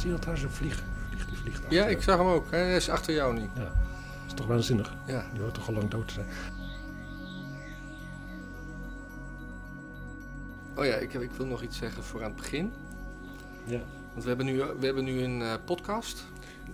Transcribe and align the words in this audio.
Zie 0.00 0.08
je 0.10 0.14
dat 0.16 0.24
daar 0.24 0.36
zo'n 0.38 0.50
vlieg, 0.50 0.82
vlieg, 1.08 1.26
die 1.26 1.36
vliegt 1.36 1.56
achter 1.58 1.72
Ja, 1.72 1.86
ik 1.86 2.02
zag 2.02 2.16
hem 2.18 2.26
ook. 2.26 2.50
Hij 2.50 2.76
is 2.76 2.88
achter 2.88 3.14
jou 3.14 3.34
nu. 3.34 3.40
Ja, 3.54 3.62
dat 3.64 3.72
is 4.26 4.32
toch 4.34 4.46
waanzinnig? 4.46 4.94
Ja. 5.06 5.26
Die 5.32 5.40
hoort 5.40 5.54
toch 5.54 5.68
al 5.68 5.74
lang 5.74 5.90
dood 5.90 6.08
te 6.08 6.14
zijn. 6.14 6.26
Oh 10.76 10.84
ja, 10.84 10.94
ik, 10.94 11.12
heb- 11.12 11.22
ik 11.22 11.30
wil 11.32 11.46
nog 11.46 11.62
iets 11.62 11.78
zeggen 11.78 12.02
voor 12.02 12.20
aan 12.20 12.26
het 12.30 12.36
begin. 12.36 12.72
Ja. 13.64 13.80
Want 14.12 14.22
we 14.22 14.28
hebben 14.28 14.46
nu, 14.46 14.56
we 14.78 14.86
hebben 14.86 15.04
nu 15.04 15.22
een 15.22 15.42
eh, 15.42 15.52
podcast. 15.64 16.24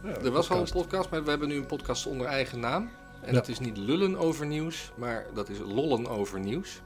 Ja, 0.03 0.09
Er 0.09 0.31
was 0.31 0.51
al 0.51 0.57
een 0.57 0.63
podcast. 0.65 0.73
podcast, 0.73 1.11
maar 1.11 1.25
we 1.25 1.31
hebben 1.31 1.49
nu 1.49 1.57
een 1.57 1.67
podcast 1.67 2.07
onder 2.07 2.27
eigen 2.27 2.61
naam. 2.61 2.91
En 3.21 3.29
Ja. 3.29 3.33
dat 3.33 3.49
is 3.49 3.59
niet 3.59 3.77
lullen 3.77 4.17
over 4.17 4.47
nieuws, 4.47 4.93
maar 4.97 5.27
dat 5.35 5.49
is 5.49 5.59
lollen 5.59 6.07
over 6.09 6.41
nieuws. 6.41 6.81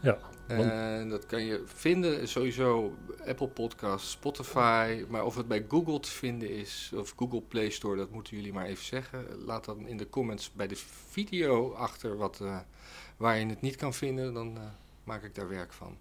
Ja, 0.00 0.18
En 0.48 1.08
dat 1.08 1.26
kan 1.26 1.44
je 1.44 1.62
vinden 1.66 2.28
sowieso 2.28 2.94
Apple 3.26 3.48
Podcasts, 3.48 4.10
Spotify. 4.10 5.04
Maar 5.08 5.24
of 5.24 5.36
het 5.36 5.48
bij 5.48 5.64
Google 5.68 6.00
te 6.00 6.10
vinden 6.10 6.50
is, 6.50 6.92
of 6.96 7.12
Google 7.16 7.40
Play 7.40 7.70
Store, 7.70 7.96
dat 7.96 8.10
moeten 8.10 8.36
jullie 8.36 8.52
maar 8.52 8.66
even 8.66 8.84
zeggen. 8.84 9.24
Laat 9.44 9.64
dan 9.64 9.86
in 9.86 9.96
de 9.96 10.08
comments 10.10 10.52
bij 10.52 10.66
de 10.66 10.76
video 11.10 11.72
achter 11.72 12.16
wat, 12.16 12.40
eh, 12.40 12.58
waar 13.16 13.38
je 13.38 13.46
het 13.46 13.60
niet 13.60 13.76
kan 13.76 13.94
vinden. 13.94 14.34
Dan 14.34 14.56
eh, 14.56 14.62
maak 15.04 15.22
ik 15.22 15.34
daar 15.34 15.48
werk 15.48 15.72
van. 15.72 15.96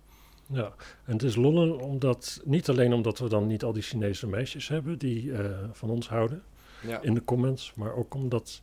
Ja, 0.45 0.73
en 1.05 1.13
het 1.13 1.23
is 1.23 1.35
lollen 1.35 1.79
omdat, 1.79 2.41
niet 2.45 2.69
alleen 2.69 2.93
omdat 2.93 3.19
we 3.19 3.29
dan 3.29 3.47
niet 3.47 3.63
al 3.63 3.73
die 3.73 3.83
Chinese 3.83 4.27
meisjes 4.27 4.67
hebben 4.67 4.97
die 4.99 5.33
eh, 5.33 5.69
van 5.71 5.89
ons 5.89 6.09
houden 6.09 6.43
Ja. 6.81 7.01
in 7.01 7.13
de 7.13 7.23
comments, 7.23 7.73
maar 7.73 7.93
ook 7.93 8.13
omdat, 8.13 8.61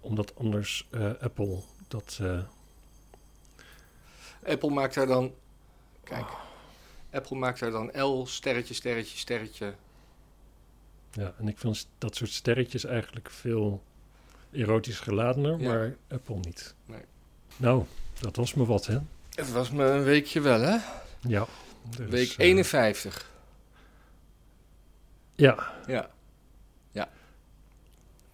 omdat 0.00 0.36
anders 0.36 0.88
Apple 1.20 1.58
dat... 1.88 2.20
Apple 4.44 4.70
maakt 4.70 4.94
daar 4.94 5.06
dan. 5.06 5.34
Kijk. 6.04 6.26
Apple 7.10 7.36
maakt 7.36 7.60
daar 7.60 7.70
dan 7.70 7.90
L, 8.02 8.26
sterretje, 8.26 8.74
sterretje, 8.74 9.18
sterretje. 9.18 9.74
ja, 11.12 11.34
en 11.38 11.48
ik 11.48 11.58
vind 11.58 11.88
dat 11.98 12.16
soort 12.16 12.30
sterretjes 12.30 12.84
eigenlijk 12.84 13.30
veel 13.30 13.82
erotisch 14.52 15.00
geladener, 15.00 15.60
Ja. 15.60 15.68
maar 15.72 15.96
Apple 16.08 16.36
niet. 16.36 16.74
Nee. 16.86 17.00
Nou, 17.56 17.84
dat 18.20 18.36
was 18.36 18.54
me 18.54 18.64
wat, 18.66 18.86
hè? 18.86 18.98
Het 19.34 19.50
was 19.52 19.70
me 19.70 19.84
een 19.84 20.02
weekje 20.02 20.40
wel, 20.40 20.60
hè? 20.60 20.76
Ja. 21.20 21.46
Dus, 21.96 22.08
Week 22.10 22.30
eh, 22.30 22.46
51. 22.46 23.30
Ja, 25.34 25.72
Ja. 25.86 26.10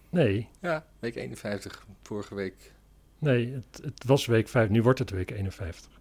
nee, 0.09 0.47
Ja, 0.61 0.85
week 0.99 1.15
51. 1.15 1.85
Vorige 2.03 2.35
week. 2.35 2.71
nee, 3.19 3.53
het, 3.53 3.83
het 3.83 4.03
was 4.03 4.25
week 4.25 4.47
5, 4.49 4.69
nu 4.69 4.81
wordt 4.83 4.99
het 4.99 5.09
week 5.09 5.31
51. 5.31 5.96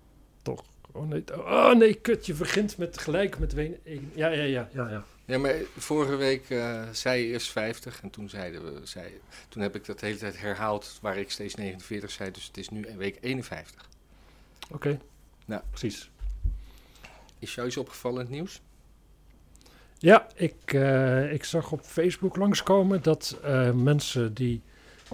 Oh 0.96 1.08
nee, 1.08 1.24
oh 1.36 1.74
nee, 1.74 1.94
kut, 1.94 2.26
je 2.26 2.34
begint 2.34 2.78
met 2.78 2.98
gelijk 2.98 3.38
met 3.38 3.52
week... 3.52 3.78
Ja, 4.14 4.28
ja, 4.28 4.42
ja, 4.42 4.68
ja, 4.72 4.88
ja. 4.90 5.04
Ja, 5.24 5.38
maar 5.38 5.54
vorige 5.76 6.16
week 6.16 6.50
eh, 6.50 6.82
zei 6.92 7.22
je 7.22 7.32
eerst 7.32 7.50
50 7.50 8.02
en 8.02 8.10
toen 8.10 8.28
zeiden 8.28 8.64
we, 8.64 8.80
zei, 8.86 9.20
toen 9.48 9.62
heb 9.62 9.74
ik 9.74 9.84
dat 9.84 10.00
de 10.00 10.06
hele 10.06 10.18
tijd 10.18 10.40
herhaald 10.40 10.98
waar 11.00 11.18
ik 11.18 11.30
steeds 11.30 11.54
49 11.54 12.10
zei, 12.10 12.30
dus 12.30 12.46
het 12.46 12.56
is 12.56 12.68
nu 12.68 12.86
week 12.96 13.18
51. 13.20 13.88
Oké. 14.70 14.98
Nou. 15.44 15.62
precies. 15.70 16.10
Is 17.38 17.54
jou 17.54 17.66
iets 17.66 17.76
opgevallen 17.76 18.20
in 18.20 18.26
het 18.26 18.34
nieuws? 18.34 18.60
Ja, 19.98 20.26
ik, 20.34 20.72
eh, 20.72 21.32
ik 21.32 21.44
zag 21.44 21.72
op 21.72 21.80
Facebook 21.80 22.36
langskomen 22.36 23.02
dat 23.02 23.38
eh, 23.42 23.72
mensen 23.72 24.34
die 24.34 24.62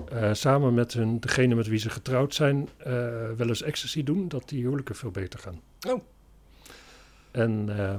eh, 0.09 0.33
samen 0.33 0.75
met 0.75 0.93
hun, 0.93 1.21
degene 1.21 1.55
met 1.55 1.67
wie 1.67 1.79
ze 1.79 1.91
getrouwd 1.91 2.35
zijn, 2.35 2.69
eh, 2.77 2.93
wel 3.37 3.49
eens 3.49 3.63
ecstasy 3.63 4.05
doen, 4.05 4.29
dat 4.29 4.49
die 4.49 4.63
huwelijken 4.63 4.95
veel 4.95 5.11
beter 5.11 5.39
gaan. 5.39 5.61
Oh. 5.89 6.03
En 7.31 7.79
eh, 7.79 7.99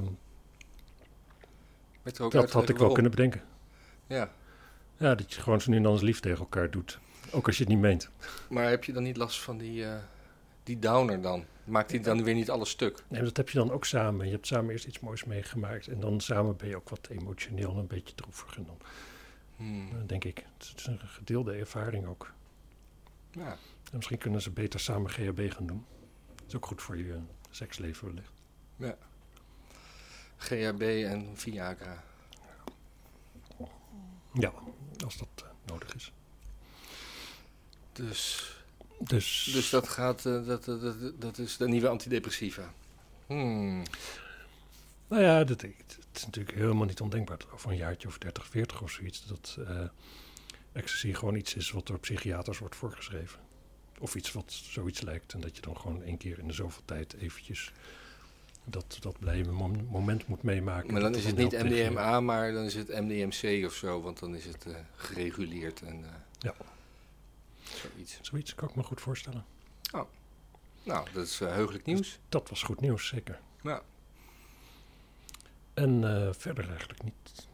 dat 2.04 2.34
had 2.34 2.62
ik 2.62 2.68
wel 2.68 2.78
waarom? 2.78 2.94
kunnen 2.94 3.12
bedenken. 3.12 3.42
Ja, 4.08 4.32
Ja, 4.98 5.16
dat 5.16 5.34
je 5.34 5.42
gewoon 5.42 5.62
zo 5.62 5.70
nu 5.70 5.78
en 5.78 5.84
dan 5.84 5.92
eens 5.92 6.02
lief 6.02 6.20
tegen 6.20 6.40
elkaar 6.40 6.72
doet. 6.72 7.00
Ook 7.32 7.48
als 7.48 7.58
je 7.58 7.64
het 7.64 7.72
niet 7.74 7.82
meent. 7.82 8.10
maar 8.50 8.70
heb 8.70 8.84
je 8.84 8.94
dan 8.94 9.04
niet 9.04 9.18
last 9.18 9.40
van 9.42 9.58
die, 9.58 9.86
die 10.64 10.80
downer 10.80 11.22
dan? 11.22 11.46
Maakt 11.64 11.90
die 11.90 12.00
dan 12.00 12.24
weer 12.24 12.34
niet 12.34 12.50
alles 12.50 12.70
stuk? 12.70 13.04
Nee, 13.08 13.24
dat 13.24 13.38
heb 13.38 13.50
je 13.50 13.58
dan 13.58 13.72
ook 13.72 13.86
samen. 13.86 14.26
Je 14.26 14.32
hebt 14.32 14.48
samen 14.48 14.72
eerst 14.72 14.86
iets 14.86 15.00
moois 15.00 15.24
meegemaakt. 15.24 15.88
En 15.88 16.00
dan 16.00 16.22
samen 16.22 16.58
ben 16.58 16.68
je 16.68 16.76
ook 16.76 16.90
wat 16.90 17.08
emotioneel 17.10 17.72
en 17.72 17.78
een 17.78 17.88
beetje 17.88 18.16
droevig. 18.16 18.58
En 18.58 18.66
dan 18.66 18.78
Hmm. 19.56 19.88
eh, 19.88 19.98
denk 20.06 20.24
ik, 20.24 20.46
het 20.58 20.74
is 20.76 20.86
een 20.86 21.00
gedeelde 21.00 21.54
ervaring 21.54 22.08
ook. 22.08 22.34
Ja. 23.32 23.52
En 23.92 23.98
misschien 23.98 24.18
kunnen 24.18 24.42
ze 24.42 24.52
beter 24.52 24.80
samen 24.80 25.10
GHB 25.10 25.52
gaan 25.52 25.66
doen. 25.68 25.86
Dat 26.36 26.48
is 26.48 26.56
ook 26.56 26.66
goed 26.66 26.82
voor 26.82 26.98
je 26.98 27.14
eh, 27.14 27.20
seksleven 27.50 28.08
wellicht. 28.08 28.32
GHB 30.38 30.82
en 30.82 31.38
Viagra. 31.38 32.04
Ja, 34.34 34.54
als 35.06 35.18
dat 35.18 35.28
eh, 35.36 35.44
nodig 35.66 35.96
is. 35.96 36.14
Dus, 37.94 38.52
Dus, 39.00 39.50
dus 39.54 39.70
dat, 39.70 39.88
gaat, 39.90 40.26
eh, 40.26 40.46
dat, 40.46 40.66
dat, 40.66 40.82
dat, 40.82 41.22
dat 41.22 41.38
is 41.38 41.58
de 41.58 41.68
nieuwe 41.68 41.88
antidepressiva. 41.88 42.74
Hmm. 43.28 43.84
Nou 45.08 45.22
ja, 45.24 45.44
dat, 45.44 45.62
het 45.62 45.98
is 46.14 46.26
natuurlijk 46.26 46.58
helemaal 46.58 46.86
niet 46.86 47.02
ondenkbaar 47.02 47.38
dat 47.38 47.52
over 47.52 47.70
een 47.72 47.78
jaartje 47.78 48.08
of 48.08 48.18
30, 48.18 48.46
40 48.48 48.82
of 48.82 48.92
zoiets, 48.92 49.26
dat 49.26 49.58
eh 49.68 49.82
ecstasy 50.72 51.14
gewoon 51.14 51.36
iets 51.36 51.56
is 51.56 51.72
wat 51.72 51.88
door 51.88 52.00
psychiaters 52.00 52.58
wordt 52.60 52.76
voorgeschreven. 52.76 53.40
Of 54.00 54.16
iets 54.16 54.32
wat 54.32 54.52
zoiets 54.52 55.02
lijkt. 55.02 55.34
En 55.34 55.40
dat 55.42 55.56
je 55.56 55.62
dan 55.62 55.78
gewoon 55.78 56.04
één 56.04 56.18
keer 56.18 56.40
in 56.40 56.48
de 56.48 56.54
zoveel 56.54 56.82
tijd 56.86 57.14
eventjes 57.14 57.72
dat, 58.66 58.98
dat 59.00 59.20
blije 59.20 59.44
mom- 59.52 59.86
moment 59.90 60.28
moet 60.28 60.44
meemaken. 60.44 60.92
Maar 60.92 61.02
dan 61.02 61.16
is 61.16 61.26
het 61.26 61.36
niet 61.36 61.50
tegen 61.50 61.68
MDMA, 61.92 62.20
maar 62.20 62.52
dan 62.52 62.64
is 62.64 62.76
het 62.76 62.88
MDMC 62.88 63.66
of 63.66 63.74
zo, 63.74 64.02
want 64.02 64.20
dan 64.20 64.36
is 64.36 64.46
het 64.46 64.66
eh, 64.66 64.76
gereguleerd 64.96 65.82
en 65.82 66.04
eh, 66.06 66.12
Ja. 66.40 66.54
zoiets. 67.64 68.18
Zoiets 68.22 68.56
kan 68.56 68.70
ik 68.70 68.76
me 68.76 68.84
goed 68.84 69.02
voorstellen. 69.02 69.46
Nou, 70.84 71.08
dat 71.14 71.26
is 71.26 71.40
heugelijk 71.40 71.86
nieuws. 71.86 72.20
Dat 72.30 72.50
was 72.50 72.64
goed 72.64 72.82
nieuws, 72.82 73.08
zeker. 73.08 73.40
Ja. 73.62 73.82
En 75.74 76.04
eh, 76.04 76.34
verder 76.34 76.70
eigenlijk 76.70 77.04
niet. 77.04 77.48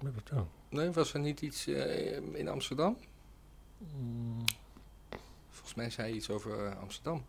Nee, 0.69 0.91
was 0.91 1.13
er 1.13 1.19
niet 1.19 1.41
iets 1.41 1.67
eh, 1.67 2.15
in 2.33 2.47
Amsterdam? 2.47 2.97
Mm, 3.77 4.43
Volgens 5.49 5.73
mij 5.75 5.89
zei 5.89 6.09
je 6.09 6.15
iets 6.15 6.29
over 6.29 6.65
eh, 6.65 6.79
Amsterdam. 6.81 7.23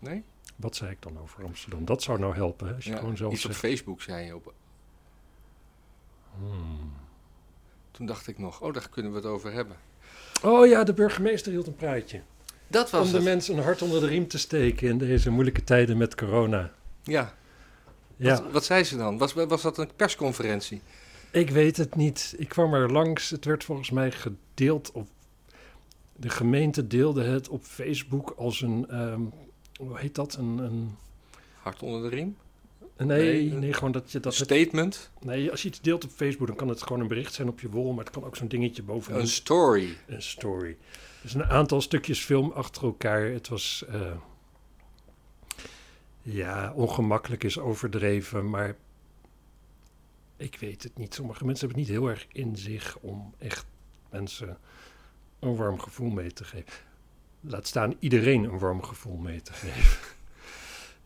Nee? 0.00 0.24
Wat 0.56 0.76
zei 0.76 0.90
ik 0.90 1.02
dan 1.02 1.18
over 1.18 1.44
Amsterdam? 1.44 1.84
Dat 1.84 2.02
zou 2.02 2.18
nou 2.18 2.34
helpen, 2.34 2.68
hè, 2.68 2.74
als 2.74 2.84
je 2.84 2.90
Ja, 2.90 2.98
gewoon 2.98 3.16
zelf 3.16 3.32
iets 3.32 3.44
op. 3.46 3.52
Facebook 3.52 4.02
zei 4.02 4.26
je. 4.26 4.34
Op. 4.34 4.52
Hmm. 6.38 6.92
Toen 7.90 8.06
dacht 8.06 8.26
ik 8.26 8.38
nog, 8.38 8.60
oh, 8.60 8.72
daar 8.74 8.88
kunnen 8.88 9.10
we 9.12 9.16
het 9.16 9.26
over 9.26 9.52
hebben. 9.52 9.76
Oh 10.42 10.66
ja, 10.66 10.84
de 10.84 10.92
burgemeester 10.92 11.52
hield 11.52 11.66
een 11.66 11.76
praatje. 11.76 12.22
Dat 12.66 12.90
was 12.90 13.04
Om 13.06 13.10
de 13.10 13.14
het. 13.16 13.24
mensen 13.24 13.56
een 13.56 13.62
hart 13.64 13.82
onder 13.82 14.00
de 14.00 14.06
riem 14.06 14.28
te 14.28 14.38
steken 14.38 14.88
in 14.88 14.98
deze 14.98 15.30
moeilijke 15.30 15.64
tijden 15.64 15.96
met 15.96 16.14
corona. 16.14 16.72
Ja. 17.02 17.34
Ja, 18.20 18.42
Wat, 18.42 18.52
wat 18.52 18.64
zei 18.64 18.84
ze 18.84 18.96
dan? 18.96 19.18
Was, 19.18 19.32
was 19.32 19.62
dat 19.62 19.78
een 19.78 19.90
persconferentie? 19.96 20.80
ik 21.30 21.50
weet 21.50 21.76
het 21.76 21.94
niet. 21.94 22.34
Ik 22.38 22.48
kwam 22.48 22.74
er 22.74 22.92
langs. 22.92 23.30
Het 23.30 23.44
werd 23.44 23.64
volgens 23.64 23.90
mij 23.90 24.10
gedeeld 24.12 24.90
op... 24.92 25.08
De 26.16 26.28
gemeente 26.28 26.86
deelde 26.86 27.22
het 27.22 27.48
op 27.48 27.62
Facebook 27.64 28.34
als 28.36 28.60
een... 28.60 28.86
ehm, 28.88 29.20
hoe 29.78 29.98
heet 29.98 30.14
dat? 30.14 30.34
Een... 30.34 30.58
een 30.58 30.96
Hart 31.62 31.82
onder 31.82 32.10
de 32.10 32.16
riem? 32.16 32.36
nee, 32.96 33.52
Nee, 33.52 33.72
gewoon 33.72 33.92
dat 33.92 34.12
je 34.12 34.20
dat... 34.20 34.36
het- 34.36 34.44
Statement? 34.44 35.10
nee, 35.20 35.50
als 35.50 35.62
je 35.62 35.68
iets 35.68 35.80
deelt 35.80 36.04
op 36.04 36.10
Facebook, 36.10 36.46
dan 36.46 36.56
kan 36.56 36.68
het 36.68 36.82
gewoon 36.82 37.00
een 37.00 37.08
bericht 37.08 37.34
zijn 37.34 37.48
op 37.48 37.60
je 37.60 37.68
wol, 37.68 37.92
maar 37.92 38.04
het 38.04 38.12
kan 38.12 38.24
ook 38.24 38.36
zo'n 38.36 38.48
dingetje 38.48 38.82
bovenin. 38.82 39.20
Een 39.20 39.28
story. 39.28 39.96
een 40.06 40.22
story. 40.22 40.76
Dus 41.22 41.34
een 41.34 41.44
aantal 41.44 41.80
stukjes 41.80 42.20
film 42.20 42.50
achter 42.50 42.82
elkaar. 42.82 43.22
Het 43.24 43.48
was. 43.48 43.84
eh, 43.88 44.00
ja, 46.32 46.72
ongemakkelijk 46.72 47.44
is 47.44 47.58
overdreven, 47.58 48.50
maar. 48.50 48.76
Ik 50.36 50.56
weet 50.56 50.82
het 50.82 50.98
niet. 50.98 51.14
Sommige 51.14 51.44
mensen 51.44 51.66
hebben 51.66 51.84
het 51.84 51.92
niet 51.92 52.00
heel 52.00 52.10
erg 52.10 52.26
in 52.32 52.56
zich 52.56 52.98
om 52.98 53.34
echt 53.38 53.66
mensen 54.10 54.58
een 55.38 55.56
warm 55.56 55.80
gevoel 55.80 56.10
mee 56.10 56.32
te 56.32 56.44
geven. 56.44 56.72
Laat 57.40 57.66
staan 57.66 57.94
iedereen 57.98 58.44
een 58.44 58.58
warm 58.58 58.82
gevoel 58.82 59.16
mee 59.16 59.42
te 59.42 59.52
geven. 59.52 59.98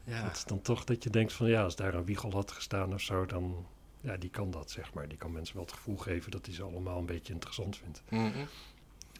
Ja. 0.06 0.22
Het 0.22 0.36
is 0.36 0.44
dan 0.44 0.62
toch 0.62 0.84
dat 0.84 1.02
je 1.02 1.10
denkt 1.10 1.32
van 1.32 1.48
ja, 1.48 1.62
als 1.62 1.76
daar 1.76 1.94
een 1.94 2.04
wiegel 2.04 2.32
had 2.32 2.50
gestaan 2.50 2.94
of 2.94 3.00
zo, 3.00 3.26
dan. 3.26 3.66
Ja, 4.00 4.16
die 4.16 4.30
kan 4.30 4.50
dat, 4.50 4.70
zeg 4.70 4.94
maar. 4.94 5.08
Die 5.08 5.18
kan 5.18 5.32
mensen 5.32 5.54
wel 5.54 5.64
het 5.64 5.74
gevoel 5.74 5.96
geven 5.96 6.30
dat 6.30 6.46
hij 6.46 6.54
ze 6.54 6.62
allemaal 6.62 6.98
een 6.98 7.06
beetje 7.06 7.32
interessant 7.32 7.76
vindt. 7.76 8.02
Mhm. 8.08 8.44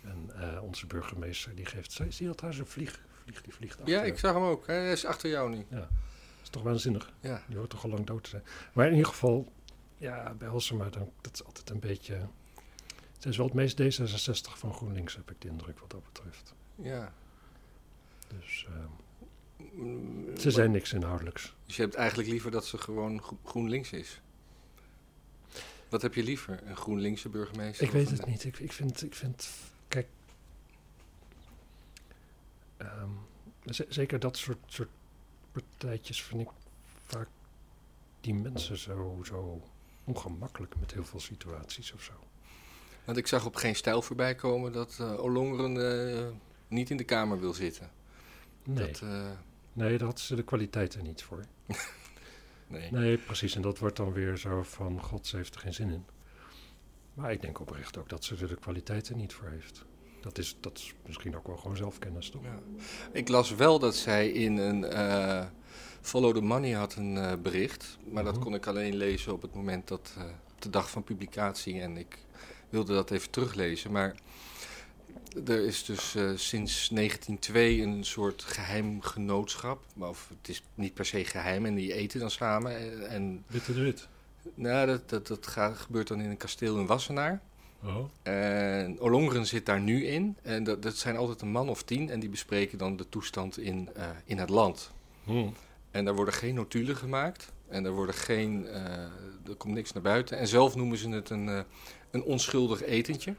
En 0.02 0.30
eh, 0.34 0.62
onze 0.62 0.86
burgemeester 0.86 1.54
die 1.54 1.66
geeft. 1.66 1.92
Zie 1.92 2.10
zie 2.10 2.26
je 2.26 2.30
dat 2.32 2.40
daar 2.40 2.54
zo'n 2.54 2.66
vlieg? 2.66 3.00
Vlieg 3.24 3.42
die 3.42 3.52
vliegt 3.54 3.78
achter 3.78 3.94
Ja, 3.94 4.02
ik 4.02 4.18
zag 4.18 4.32
hem 4.34 4.42
ook. 4.42 4.66
Hij 4.66 4.92
is 4.92 5.04
achter 5.04 5.30
jou 5.30 5.50
nu. 5.50 5.66
Dat 5.70 5.88
is 6.42 6.48
toch 6.48 6.62
waanzinnig? 6.62 7.12
Ja. 7.20 7.42
Die 7.48 7.56
hoort 7.56 7.70
toch 7.70 7.84
al 7.84 7.90
lang 7.90 8.06
dood 8.06 8.22
te 8.24 8.30
zijn. 8.30 8.42
Maar 8.72 8.86
in 8.86 8.92
ieder 8.92 9.08
geval, 9.08 9.52
ja, 9.98 10.34
bij 10.38 10.48
Halsema, 10.48 10.88
dan, 10.88 11.10
dat 11.20 11.32
is 11.34 11.44
altijd 11.44 11.70
een 11.70 11.78
beetje. 11.80 12.26
Zij 13.18 13.30
is 13.30 13.36
wel 13.36 13.46
het 13.46 13.54
meest 13.54 13.80
D66 13.82 14.52
van 14.58 14.72
GroenLinks, 14.74 15.16
heb 15.16 15.30
ik 15.30 15.40
de 15.40 15.48
indruk 15.48 15.78
wat 15.78 15.90
dat 15.90 16.02
betreft. 16.12 16.54
ja. 16.76 17.12
Dus 18.38 18.66
eh, 18.68 18.74
Mm, 19.72 20.36
ze 20.36 20.50
zijn 20.50 20.70
niks 20.70 20.92
inhoudelijks. 20.92 21.54
Dus 21.66 21.76
je 21.76 21.82
hebt 21.82 21.94
eigenlijk 21.94 22.28
liever 22.28 22.50
dat 22.50 22.66
ze 22.66 22.78
gewoon 22.78 23.22
Gro- 23.22 23.38
GroenLinks 23.44 23.90
is. 23.92 24.20
Wat 25.88 26.02
heb 26.02 26.14
je 26.14 26.22
liever? 26.22 26.60
Een 26.64 26.76
GroenLinkse 26.76 27.28
burgemeester? 27.28 27.86
Ik 27.86 27.92
weet 27.92 28.10
een- 28.10 28.16
het 28.16 28.26
niet. 28.26 28.44
Ik, 28.44 28.58
ik, 28.58 28.72
vind, 28.72 29.02
ik 29.02 29.14
vind, 29.14 29.48
kijk, 29.88 30.06
ehm, 32.84 33.10
zeker 33.88 34.18
dat 34.18 34.36
soort, 34.36 34.58
soort 34.66 34.88
partijtjes 35.52 36.22
vind 36.22 36.40
ik 36.40 36.48
vaak 37.06 37.28
die 38.20 38.34
mensen 38.34 38.78
zo, 38.78 39.20
zo 39.24 39.62
ongemakkelijk 40.04 40.74
met 40.80 40.92
heel 40.92 41.04
veel 41.04 41.20
situaties 41.20 41.92
of 41.92 42.02
zo. 42.02 42.12
Want 43.04 43.18
ik 43.18 43.26
zag 43.26 43.46
op 43.46 43.56
geen 43.56 43.74
stijl 43.76 44.02
voorbij 44.02 44.34
komen 44.34 44.72
dat 44.72 44.96
eh 45.00 45.24
Olongeren 45.24 45.76
eh, 46.16 46.32
niet 46.68 46.90
in 46.90 46.96
de 46.96 47.04
Kamer 47.04 47.40
wil 47.40 47.54
zitten. 47.54 47.90
Nee, 48.64 48.86
Dat, 48.86 49.00
eh, 49.00 49.30
nee 49.72 49.98
daar 49.98 50.06
had 50.06 50.20
ze 50.20 50.34
de 50.34 50.42
kwaliteit 50.42 50.94
er 50.94 51.02
niet 51.02 51.22
voor. 51.22 51.44
nee. 52.66 52.90
Nee, 52.90 53.18
precies. 53.18 53.54
En 53.54 53.62
dat 53.62 53.78
wordt 53.78 53.96
dan 53.96 54.12
weer 54.12 54.36
zo 54.36 54.62
van, 54.62 55.02
god, 55.02 55.26
ze 55.26 55.36
heeft 55.36 55.54
er 55.54 55.60
geen 55.60 55.74
zin 55.74 55.90
in. 55.90 56.04
Maar 57.14 57.32
ik 57.32 57.40
denk 57.40 57.60
oprecht 57.60 57.96
ook 57.96 58.08
dat 58.08 58.24
ze 58.24 58.36
er 58.36 58.48
de 58.48 58.56
kwaliteit 58.56 59.08
er 59.08 59.16
niet 59.16 59.32
voor 59.32 59.48
heeft. 59.48 59.84
Dat 60.24 60.38
is, 60.38 60.56
dat 60.60 60.78
is 60.78 60.94
misschien 61.06 61.36
ook 61.36 61.46
wel 61.46 61.56
gewoon 61.56 61.76
zelfkennis, 61.76 62.30
toch? 62.30 62.42
Ja. 62.42 62.58
Ik 63.12 63.28
las 63.28 63.50
wel 63.54 63.78
dat 63.78 63.94
zij 63.96 64.28
in 64.28 64.56
een 64.56 64.84
eh, 64.84 65.44
Follow 66.00 66.34
the 66.34 66.40
Money 66.40 66.72
had 66.72 66.94
een 66.94 67.16
eh, 67.16 67.32
bericht. 67.42 67.98
Maar 68.10 68.24
dat 68.24 68.34
Mhm. 68.34 68.42
kon 68.42 68.54
ik 68.54 68.66
alleen 68.66 68.94
lezen 68.96 69.32
op 69.32 69.42
het 69.42 69.54
moment 69.54 69.88
dat, 69.88 70.14
eh, 70.18 70.22
op 70.24 70.62
de 70.62 70.70
dag 70.70 70.90
van 70.90 71.04
publicatie. 71.04 71.80
En 71.80 71.96
ik 71.96 72.18
wilde 72.68 72.94
dat 72.94 73.10
even 73.10 73.30
teruglezen. 73.30 73.92
Maar 73.92 74.14
er 75.46 75.66
is 75.66 75.84
dus 75.84 76.16
sinds 76.34 76.90
1902 76.90 77.82
een 77.82 78.04
soort 78.04 78.42
geheim 78.42 79.00
genootschap. 79.00 79.84
Maar 79.94 80.08
Of 80.08 80.28
het 80.38 80.48
is 80.48 80.62
niet 80.74 80.94
per 80.94 81.06
se 81.06 81.24
geheim 81.24 81.66
en 81.66 81.74
die 81.74 81.92
eten 81.92 82.20
dan 82.20 82.30
samen. 82.30 82.76
En, 82.78 83.08
en 83.08 83.44
Witte 83.46 83.74
de 83.74 83.80
Wit. 83.80 84.08
nou, 84.54 84.86
dat, 84.86 85.08
dat, 85.08 85.26
dat 85.26 85.46
gaat, 85.46 85.76
gebeurt 85.78 86.08
dan 86.08 86.20
in 86.20 86.30
een 86.30 86.36
kasteel 86.36 86.78
in 86.78 86.86
Wassenaar. 86.86 87.40
Oh, 87.84 88.04
En 88.22 89.00
Olongeren 89.00 89.46
zit 89.46 89.66
daar 89.66 89.80
nu 89.80 90.06
in. 90.06 90.36
En 90.42 90.64
dat, 90.64 90.82
dat 90.82 90.96
zijn 90.96 91.16
altijd 91.16 91.40
een 91.40 91.50
man 91.50 91.68
of 91.68 91.82
tien. 91.82 92.10
En 92.10 92.20
die 92.20 92.28
bespreken 92.28 92.78
dan 92.78 92.96
de 92.96 93.08
toestand 93.08 93.58
in, 93.58 93.88
eh, 93.94 94.08
in 94.24 94.38
het 94.38 94.48
land. 94.48 94.92
hm. 95.24 95.48
En 95.90 96.04
daar 96.04 96.14
worden 96.14 96.34
geen 96.34 96.54
notulen 96.54 96.96
gemaakt. 96.96 97.52
En 97.68 97.84
er, 97.84 97.92
worden 97.92 98.14
geen, 98.14 98.66
eh, 98.66 98.84
er 99.48 99.54
komt 99.56 99.74
niks 99.74 99.92
naar 99.92 100.02
buiten. 100.02 100.38
En 100.38 100.46
zelf 100.46 100.76
noemen 100.76 100.98
ze 100.98 101.08
het 101.08 101.30
een, 101.30 101.48
eh, 101.48 101.60
een 102.10 102.22
onschuldig 102.22 102.82
etentje. 102.82 103.34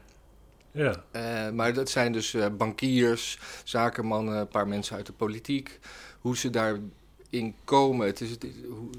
ja. 0.70 1.04
Maar 1.50 1.72
dat 1.74 1.90
zijn 1.90 2.12
dus 2.12 2.36
bankiers, 2.56 3.38
zakenmannen, 3.64 4.36
een 4.36 4.48
paar 4.48 4.68
mensen 4.68 4.96
uit 4.96 5.06
de 5.06 5.12
politiek. 5.12 5.78
Hoe 6.20 6.36
ze 6.36 6.50
daarin 6.50 7.54
komen 7.64 8.06
het 8.06 8.20
is, 8.20 8.30
het, 8.30 8.46
hoe, 8.68 8.90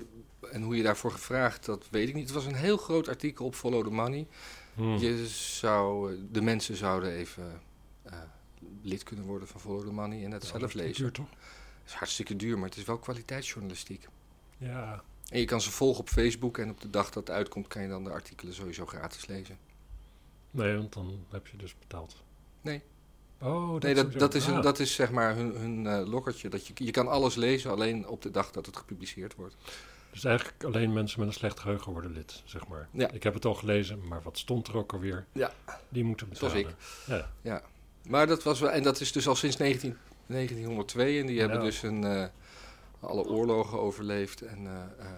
en 0.52 0.62
hoe 0.62 0.76
je 0.76 0.84
daarvoor 0.84 1.12
gevraagd, 1.12 1.66
dat 1.66 1.88
weet 1.90 2.08
ik 2.08 2.14
niet. 2.14 2.26
Het 2.26 2.34
was 2.34 2.46
een 2.46 2.56
heel 2.56 2.78
groot 2.78 3.08
artikel 3.08 3.46
op 3.46 3.56
Follow 3.56 3.84
the 3.84 3.92
Money. 3.94 4.28
Hm. 4.78 4.98
Je 4.98 5.28
zou, 5.28 6.14
eh, 6.14 6.20
de 6.32 6.42
mensen 6.42 6.76
zouden 6.76 7.12
even 7.12 7.62
eh, 8.04 8.18
lid 8.82 9.04
kunnen 9.04 9.26
worden 9.26 9.48
van 9.48 9.62
Follow 9.62 9.86
the 9.86 9.92
Money 9.92 10.24
en 10.24 10.32
Ja, 10.32 10.40
zelf 10.40 10.60
dat 10.60 10.70
is 10.70 10.74
lezen. 10.76 11.02
duur, 11.04 11.12
toch? 11.12 11.30
Het 11.30 11.86
is 11.86 11.94
hartstikke 11.94 12.36
duur, 12.36 12.58
maar 12.60 12.70
het 12.70 12.78
is 12.78 12.84
wel 12.84 12.98
kwaliteitsjournalistiek. 12.98 14.08
Ja. 14.58 15.04
En 15.30 15.40
je 15.40 15.46
kan 15.46 15.62
ze 15.62 15.72
volgen 15.72 16.00
op 16.00 16.10
Facebook 16.10 16.58
en 16.58 16.70
op 16.70 16.82
de 16.82 16.90
dag 16.90 17.06
dat 17.10 17.28
het 17.28 17.36
uitkomt 17.36 17.68
kan 17.68 17.82
je 17.82 17.88
dan 17.88 18.04
de 18.04 18.10
artikelen 18.10 18.54
sowieso 18.54 18.86
gratis 18.86 19.26
lezen. 19.26 19.58
Nee, 20.52 20.78
want 20.78 20.94
dan 20.94 21.26
heb 21.30 21.48
je 21.48 21.58
dus 21.58 21.76
betaald. 21.80 22.24
Nee. 22.62 22.82
Oh, 23.42 23.72
dat 23.72 23.82
nee, 23.82 23.94
is 23.94 24.02
dat, 24.02 24.12
zo. 24.12 24.18
dat, 24.20 24.34
is, 24.36 24.48
een, 24.48 24.56
Ah. 24.56 24.64
dat 24.64 24.80
is 24.80 24.94
zeg 24.94 25.12
maar 25.12 25.36
hun, 25.36 25.56
hun 25.56 25.88
eh, 25.88 26.08
lokkertje. 26.08 26.50
Dat 26.50 26.68
je, 26.68 26.74
je 26.76 26.92
kan 26.92 27.08
alles 27.08 27.36
lezen 27.36 27.72
alleen 27.72 28.08
op 28.08 28.22
de 28.22 28.32
dag 28.32 28.52
dat 28.52 28.66
het 28.66 28.78
gepubliceerd 28.78 29.36
wordt. 29.36 29.56
Dus 30.18 30.26
eigenlijk 30.26 30.64
alleen 30.64 30.94
mensen 30.94 31.20
met 31.20 31.28
een 31.28 31.34
slecht 31.34 31.60
geheugen 31.60 31.92
worden 31.92 32.12
lid, 32.12 32.42
zeg 32.46 32.68
maar. 32.68 32.88
Ja. 32.92 33.12
Ik 33.12 33.24
heb 33.24 33.34
het 33.34 33.46
al 33.46 33.54
gelezen, 33.54 34.08
maar 34.08 34.22
wat 34.22 34.38
stond 34.38 34.68
er 34.68 34.78
ook 34.78 34.94
alweer? 34.94 35.26
Ja. 35.32 35.52
Die 35.90 36.04
moeten 36.04 36.30
Dat 36.30 36.40
was 36.40 36.54
betalen. 36.54 37.30
Ja. 37.42 37.62
Maar 38.08 38.28
dat 38.28 38.44
was 38.44 38.60
wel, 38.60 38.72
en 38.72 38.84
dat 38.84 39.00
is 39.00 39.12
dus 39.12 39.28
al 39.28 39.36
sinds 39.36 39.58
19, 39.58 39.98
1902 40.28 41.20
en 41.20 41.26
die 41.26 41.40
hebben 41.40 41.58
Ja. 41.58 41.64
dus 41.64 41.82
een, 41.84 42.04
eh, 42.04 42.26
alle 43.00 43.26
oorlogen 43.26 43.80
overleefd. 43.80 44.42
En, 44.42 44.68
eh, 44.68 45.06
eh, 45.06 45.12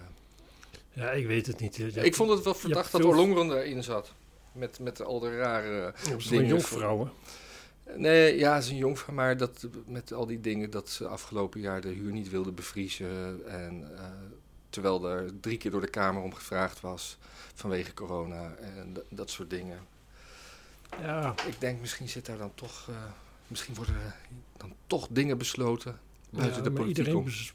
ja, 0.92 1.10
ik 1.10 1.26
weet 1.26 1.46
het 1.46 1.60
niet. 1.60 1.76
Je- 1.76 1.90
ik 1.92 2.14
vond 2.14 2.30
het 2.30 2.44
wel 2.44 2.54
verdacht 2.54 2.92
dat 2.92 3.04
Orlongeren 3.04 3.58
erin 3.58 3.82
zat. 3.82 4.12
Met, 4.52 4.78
met 4.78 5.02
al 5.02 5.18
de 5.20 5.36
rare... 5.36 5.94
Dingen 6.04 6.22
zo'n 6.22 6.46
jonkvrouwen. 6.46 7.10
Nee, 7.96 8.38
ja, 8.38 8.60
ze 8.60 8.66
is 8.66 8.72
een 8.72 8.76
jongvrouw, 8.76 9.14
maar 9.14 9.36
dat, 9.36 9.68
met 9.86 10.12
al 10.12 10.26
die 10.26 10.40
dingen 10.40 10.70
dat 10.70 10.88
ze 10.88 11.06
afgelopen 11.08 11.60
jaar 11.60 11.80
de 11.80 11.88
huur 11.88 12.12
niet 12.12 12.30
wilde 12.30 12.52
bevriezen. 12.52 13.40
En, 13.46 13.88
terwijl 14.70 15.08
er 15.08 15.40
drie 15.40 15.56
keer 15.58 15.70
door 15.70 15.80
de 15.80 15.90
Kamer 15.90 16.22
om 16.22 16.34
gevraagd 16.34 16.80
was 16.80 17.18
vanwege 17.54 17.94
corona 17.94 18.54
en 18.54 18.92
dat, 18.92 19.04
dat 19.10 19.30
soort 19.30 19.50
dingen. 19.50 19.78
Ja, 21.00 21.34
Ik 21.46 21.60
denk 21.60 21.80
misschien 21.80 22.08
zit 22.08 22.26
daar 22.26 22.38
dan 22.38 22.54
toch, 22.54 22.86
eh, 22.88 22.96
misschien 23.46 23.74
worden 23.74 23.94
er 23.94 24.16
dan 24.56 24.74
toch 24.86 25.08
dingen 25.10 25.38
besloten 25.38 26.00
buiten 26.30 26.56
ja, 26.56 26.62
de 26.62 26.70
maar 26.70 26.78
politiek 26.80 26.96
iedereen 26.98 27.18
om. 27.18 27.24
bes- 27.24 27.54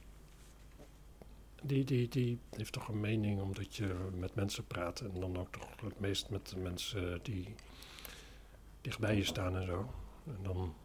die, 1.61 1.83
die, 1.83 2.07
die 2.09 2.39
heeft 2.55 2.71
toch 2.73 2.87
een 2.87 2.99
mening 2.99 3.41
omdat 3.41 3.75
je 3.75 3.95
met 4.17 4.35
mensen 4.35 4.67
praat. 4.67 4.99
En 4.99 5.19
dan 5.19 5.37
ook 5.37 5.51
toch 5.51 5.67
het 5.83 5.99
meest 5.99 6.29
met 6.29 6.49
de 6.49 6.57
mensen 6.57 7.19
die 7.23 7.55
dichtbij 8.81 9.15
je 9.15 9.23
staan 9.23 9.55
en 9.55 9.65
zo. 9.65 9.93
En 10.27 10.37
dan 10.43 10.75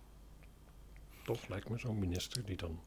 toch 1.24 1.48
lijkt 1.48 1.68
me 1.68 1.78
zo'n 1.78 1.98
minister 1.98 2.44
die 2.44 2.56
dan 2.56 2.80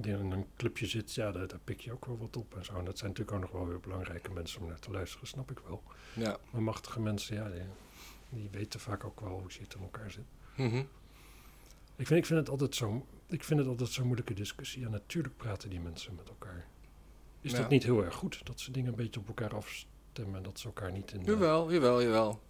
die 0.00 0.12
in 0.18 0.30
een 0.30 0.46
clubje 0.56 0.86
zit, 0.86 1.14
ja, 1.14 1.32
daar, 1.32 1.46
daar 1.46 1.58
pik 1.64 1.80
je 1.80 1.92
ook 1.92 2.04
wel 2.04 2.18
wat 2.18 2.36
op 2.36 2.56
en 2.56 2.64
zo. 2.64 2.74
En 2.78 2.84
dat 2.84 2.98
zijn 2.98 3.10
natuurlijk 3.10 3.36
ook 3.36 3.42
nog 3.42 3.52
wel 3.60 3.68
weer 3.68 3.80
belangrijke 3.80 4.30
mensen 4.30 4.60
om 4.60 4.68
naar 4.68 4.78
te 4.78 4.90
luisteren, 4.90 5.26
snap 5.26 5.50
ik 5.50 5.58
wel. 5.66 5.82
Ja. 6.14 6.36
Maar 6.50 6.62
machtige 6.62 7.00
mensen, 7.00 7.36
ja, 7.36 7.48
die, 7.50 7.62
die 8.28 8.48
weten 8.50 8.80
vaak 8.80 9.04
ook 9.04 9.20
wel 9.20 9.30
hoe 9.30 9.42
het 9.60 9.74
in 9.74 9.80
elkaar 9.82 10.10
zit. 10.10 10.24
Mhm. 10.56 10.82
Ik 11.96 12.06
vind, 12.06 12.20
ik 12.20 12.26
vind 12.26 12.38
het 12.40 12.48
altijd 12.48 12.74
zo, 12.74 13.06
ik 13.26 13.44
vind 13.44 13.58
het 13.60 13.68
altijd 13.68 13.88
zo'n 13.88 14.04
moeilijke 14.04 14.34
discussie. 14.34 14.80
Ja, 14.80 14.88
natuurlijk 14.88 15.36
praten 15.36 15.70
die 15.70 15.80
mensen 15.80 16.14
met 16.14 16.28
elkaar. 16.28 16.66
Is 17.40 17.50
Ja. 17.52 17.58
dat 17.58 17.68
niet 17.68 17.82
heel 17.82 18.04
erg 18.04 18.14
goed? 18.14 18.46
Dat 18.46 18.60
ze 18.60 18.70
dingen 18.70 18.90
een 18.90 18.96
beetje 18.96 19.20
op 19.20 19.26
elkaar 19.28 19.54
afstemmen 19.54 20.36
en 20.36 20.42
dat 20.42 20.58
ze 20.58 20.66
elkaar 20.66 20.92
niet 20.92 21.12
in... 21.12 21.24
Jawel, 21.24 21.72
jawel, 21.72 22.02
jawel. 22.02 22.42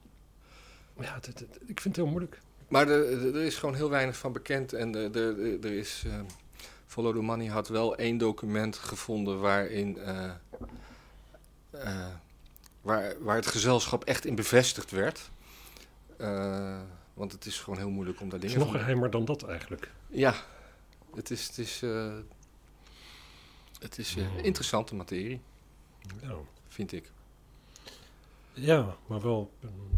Ja, 1.00 1.14
het- 1.14 1.26
het- 1.26 1.38
het- 1.38 1.56
ik 1.66 1.80
vind 1.80 1.84
het 1.84 1.96
heel 1.96 2.06
moeilijk. 2.06 2.38
Maar 2.68 2.88
er, 2.88 3.34
er 3.34 3.42
is 3.42 3.56
gewoon 3.56 3.74
heel 3.74 3.90
weinig 3.90 4.16
van 4.16 4.32
bekend. 4.32 4.72
En 4.72 4.94
er, 4.94 5.16
er, 5.16 5.38
er- 5.40 5.64
er 5.64 5.72
is. 5.72 6.02
eh, 6.06 6.20
Follow 6.92 7.14
the 7.14 7.22
Money 7.22 7.46
had 7.46 7.68
wel 7.68 7.96
één 7.96 8.18
document 8.18 8.76
gevonden 8.76 9.40
waarin. 9.40 9.98
eh, 9.98 10.30
eh, 11.70 12.06
waar, 12.80 13.22
waar 13.22 13.36
het 13.36 13.46
gezelschap 13.46 14.04
echt 14.04 14.24
in 14.24 14.34
bevestigd 14.34 14.90
werd. 14.90 15.30
Eh, 16.16 16.80
want 17.14 17.32
het 17.32 17.46
is 17.46 17.58
gewoon 17.60 17.78
heel 17.78 17.90
moeilijk 17.90 18.20
om 18.20 18.28
daar 18.28 18.38
Het 18.38 18.48
is 18.48 18.52
dingen 18.54 18.72
nog 18.72 18.76
geheimer 18.80 19.10
dan 19.10 19.24
dat 19.24 19.42
eigenlijk. 19.42 19.90
Ja, 20.08 20.34
het 21.14 21.30
is. 21.30 21.46
Het 21.46 21.58
is, 21.58 21.82
eh, 21.82 22.14
het 23.78 23.98
is 23.98 24.16
interessante 24.42 24.94
materie, 24.94 25.40
Ja, 26.22 26.34
vind 26.68 26.92
ik. 26.92 27.10
ja 28.52 28.96
maar 29.06 29.20
wel 29.22 29.52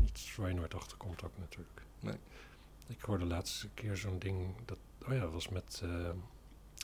iets 0.06 0.36
waar 0.36 0.48
je 0.48 0.54
nooit 0.54 0.74
achter 0.74 0.96
komt 0.96 1.22
ook 1.24 1.38
natuurlijk. 1.38 1.82
Nee. 2.00 2.16
Ik 2.86 3.00
hoorde 3.00 3.24
de 3.24 3.30
laatste 3.30 3.68
keer 3.74 3.96
zo'n 3.96 4.18
ding, 4.18 4.54
dat, 4.64 4.78
oh 5.06 5.12
ja, 5.12 5.20
dat 5.20 5.32
was 5.32 5.48
met 5.48 5.82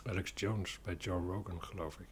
Alex 0.05 0.33
Jones 0.35 0.79
bij 0.83 0.95
Joe 0.95 1.27
Rogan, 1.27 1.63
geloof 1.63 1.99
ik. 1.99 2.07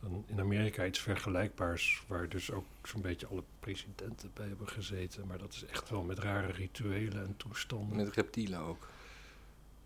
Dan 0.00 0.24
in 0.26 0.40
Amerika 0.40 0.84
iets 0.84 0.98
vergelijkbaars, 0.98 2.02
waar 2.06 2.28
dus 2.28 2.50
ook 2.50 2.66
zo'n 2.82 3.00
beetje 3.00 3.26
alle 3.26 3.42
presidenten 3.60 4.30
bij 4.34 4.46
hebben 4.46 4.68
gezeten. 4.68 5.26
Maar 5.26 5.38
dat 5.38 5.52
is 5.52 5.64
echt 5.64 5.90
wel 5.90 6.02
met 6.02 6.18
rare 6.18 6.52
rituelen 6.52 7.26
en 7.26 7.36
toestanden. 7.36 7.96
Met 7.96 8.14
reptielen 8.14 8.60
ook. 8.60 8.88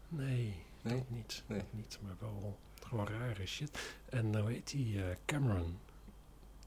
Nee, 0.09 0.54
Nee? 0.82 0.97
dat 0.97 1.11
niet. 1.11 1.42
Nee. 1.47 1.59
Dat 1.59 1.73
niet, 1.73 1.99
maar 2.02 2.14
wel 2.18 2.59
gewoon 2.87 3.06
rare 3.09 3.47
shit. 3.47 3.78
En 4.09 4.30
nou 4.30 4.52
heet 4.52 4.70
die 4.70 5.02
eh, 5.02 5.16
Cameron, 5.25 5.78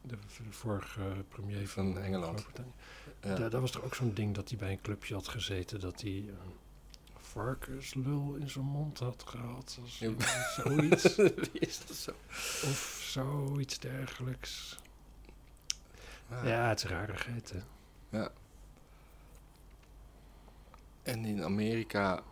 de, 0.01 0.17
vorige 0.49 1.23
premier 1.29 1.67
van, 1.67 1.93
Van 1.93 2.03
Engeland. 2.03 2.47
Ja. 3.21 3.35
Daar, 3.35 3.49
daar 3.49 3.61
was 3.61 3.73
er 3.73 3.83
ook 3.83 3.95
zo'n 3.95 4.13
ding 4.13 4.35
dat 4.35 4.49
hij 4.49 4.57
bij 4.57 4.71
een 4.71 4.81
clubje 4.81 5.13
had 5.13 5.27
gezeten, 5.27 5.79
dat 5.79 6.01
hij 6.01 6.11
een 6.11 6.53
varkenslul 7.33 8.35
in 8.35 8.49
zijn 8.49 8.65
mond 8.65 8.99
had 8.99 9.23
gehad. 9.25 9.77
Of 9.83 9.97
Ja. 9.99 10.11
zoiets. 10.63 11.15
Wie 11.51 11.59
is 11.59 11.79
dat 11.87 11.95
zo? 11.95 12.11
of 12.67 12.99
zoiets 13.11 13.79
dergelijks. 13.79 14.77
Ah. 16.29 16.45
Ja, 16.47 16.67
het 16.69 16.83
is 16.83 16.89
rarigheid, 16.89 17.53
hè. 18.09 18.27
En 21.03 21.25
in 21.25 21.43
Amerika, 21.43 22.23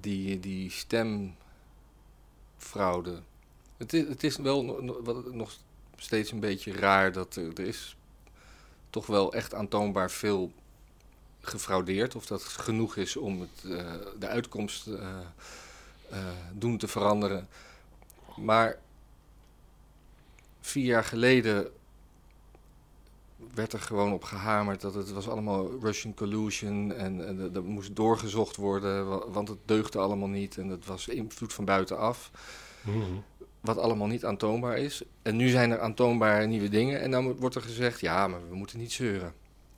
die, 0.00 0.40
die 0.40 0.70
stemfraude. 0.70 3.22
Het 3.76 3.92
is, 3.92 4.08
het 4.08 4.24
is 4.24 4.36
wel 4.36 4.62
nog 5.32 5.56
steeds 5.96 6.30
een 6.30 6.40
beetje 6.40 6.72
raar 6.72 7.12
dat 7.12 7.36
er, 7.36 7.48
er 7.60 7.66
is 7.66 7.96
toch 8.90 9.06
wel 9.06 9.32
echt 9.34 9.54
aantoonbaar 9.54 10.10
veel 10.10 10.52
gefraudeerd. 11.42 12.14
Of 12.16 12.26
dat 12.26 12.42
genoeg 12.42 12.96
is 12.96 13.16
om 13.16 13.40
het, 13.40 13.64
eh, 13.78 13.92
de 14.18 14.26
uitkomst 14.26 14.86
eh, 14.86 15.16
doen 16.52 16.76
te 16.78 16.88
veranderen. 16.88 17.48
Maar 18.36 18.78
vier 20.60 20.84
jaar 20.84 21.04
geleden 21.04 21.70
werd 23.54 23.72
er 23.72 23.80
gewoon 23.80 24.12
op 24.12 24.24
gehamerd 24.24 24.80
dat 24.80 24.94
het 24.94 25.10
was 25.12 25.28
allemaal 25.28 25.78
Russian 25.80 26.14
collusion 26.14 26.92
en, 26.92 27.26
en 27.26 27.36
dat- 27.38 27.54
dat 27.54 27.64
moest 27.64 27.96
doorgezocht 27.96 28.56
worden, 28.56 29.08
wa- 29.08 29.28
want 29.28 29.48
het 29.48 29.58
deugde 29.64 29.98
allemaal 29.98 30.28
niet 30.28 30.58
en 30.58 30.68
het 30.68 30.86
was 30.86 31.08
invloed 31.08 31.52
van 31.52 31.64
buitenaf, 31.64 32.30
Mhm. 32.82 33.02
wat 33.60 33.78
allemaal 33.78 34.06
niet 34.06 34.24
aantoonbaar 34.24 34.78
is. 34.78 35.02
En 35.22 35.36
nu 35.36 35.48
zijn 35.48 35.70
er 35.70 35.80
aantoonbare 35.80 36.46
nieuwe 36.46 36.68
dingen 36.68 37.00
en 37.00 37.10
dan 37.10 37.36
wordt 37.36 37.54
er 37.54 37.62
gezegd, 37.62 38.00
ja, 38.00 38.28
maar 38.28 38.48
we 38.48 38.54
moeten 38.54 38.78
niet 38.78 38.92
zeuren. 38.92 39.34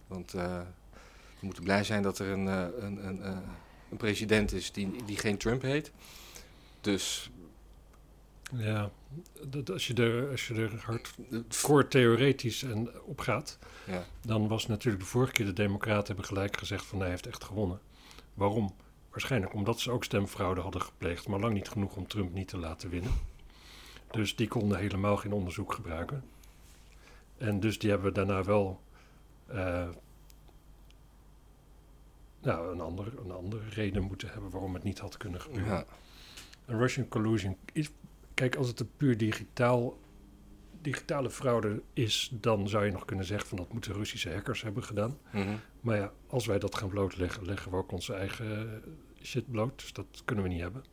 Want 0.06 0.35
we 1.44 1.50
moeten 1.50 1.64
blij 1.72 1.84
zijn 1.84 2.02
dat 2.02 2.18
er 2.18 2.28
een, 2.28 2.48
eh, 2.48 2.66
een, 2.78 3.06
een, 3.06 3.22
eh, 3.22 3.36
een 3.90 3.96
president 3.96 4.52
is 4.52 4.72
die, 4.72 5.04
die 5.04 5.16
geen 5.16 5.36
Trump 5.36 5.62
heet. 5.62 5.92
Dus 6.80 7.30
Ja, 8.56 8.90
dat, 9.46 9.70
als, 9.70 9.86
je 9.86 9.94
er, 9.94 10.30
als 10.30 10.46
je 10.46 10.54
er 10.54 10.82
hard 10.84 11.14
core 11.62 11.88
theoretisch 11.88 12.62
en 12.62 13.02
op 13.02 13.20
gaat, 13.20 13.58
ja, 13.86 14.04
dan 14.20 14.48
was 14.48 14.66
natuurlijk 14.66 15.02
de 15.04 15.08
vorige 15.08 15.32
keer 15.32 15.46
de 15.46 15.52
Democraten 15.52 16.06
hebben 16.06 16.24
gelijk 16.24 16.56
gezegd 16.56 16.84
van 16.84 17.00
hij 17.00 17.08
heeft 17.08 17.26
echt 17.26 17.44
gewonnen. 17.44 17.80
Waarom? 18.34 18.74
Waarschijnlijk 19.10 19.54
omdat 19.54 19.80
ze 19.80 19.90
ook 19.90 20.04
stemfraude 20.04 20.60
hadden 20.60 20.82
gepleegd, 20.82 21.28
maar 21.28 21.40
lang 21.40 21.54
niet 21.54 21.68
genoeg 21.68 21.96
om 21.96 22.06
Trump 22.06 22.32
niet 22.34 22.48
te 22.48 22.58
laten 22.58 22.90
winnen. 22.90 23.12
Dus 24.10 24.36
die 24.36 24.48
konden 24.48 24.78
helemaal 24.78 25.16
geen 25.16 25.32
onderzoek 25.32 25.72
gebruiken. 25.72 26.24
En 27.38 27.60
dus 27.60 27.78
die 27.78 27.90
hebben 27.90 28.14
daarna 28.14 28.44
wel 28.44 28.80
eh, 29.46 29.88
nou, 32.44 32.72
een, 32.72 32.80
andere, 32.80 33.10
een 33.24 33.30
andere 33.30 33.68
reden 33.68 34.02
moeten 34.02 34.28
hebben 34.30 34.50
waarom 34.50 34.74
het 34.74 34.82
niet 34.82 34.98
had 34.98 35.16
kunnen 35.16 35.40
gebeuren. 35.40 35.72
ja, 35.72 35.84
Een 36.66 36.78
Russian 36.78 37.08
collusion 37.08 37.56
is. 37.72 37.90
Kijk, 38.34 38.56
als 38.56 38.68
het 38.68 38.80
een 38.80 38.90
puur 38.96 39.16
digitaal, 39.16 39.98
digitale 40.80 41.30
fraude 41.30 41.82
is, 41.92 42.30
dan 42.40 42.68
zou 42.68 42.84
je 42.84 42.92
nog 42.92 43.04
kunnen 43.04 43.24
zeggen 43.24 43.48
van 43.48 43.58
dat 43.58 43.72
moeten 43.72 43.92
Russische 43.92 44.32
hackers 44.32 44.62
hebben 44.62 44.84
gedaan. 44.84 45.18
mhm. 45.32 45.54
Maar 45.80 45.96
ja, 45.96 46.12
als 46.26 46.46
wij 46.46 46.58
dat 46.58 46.74
gaan 46.74 46.88
blootleggen, 46.88 47.44
leggen 47.44 47.70
we 47.70 47.76
ook 47.76 47.92
onze 47.92 48.14
eigen 48.14 48.82
shit 49.22 49.50
bloot. 49.50 49.78
Dus 49.78 49.92
dat 49.92 50.22
kunnen 50.24 50.44
we 50.44 50.50
niet 50.50 50.60
hebben. 50.60 50.84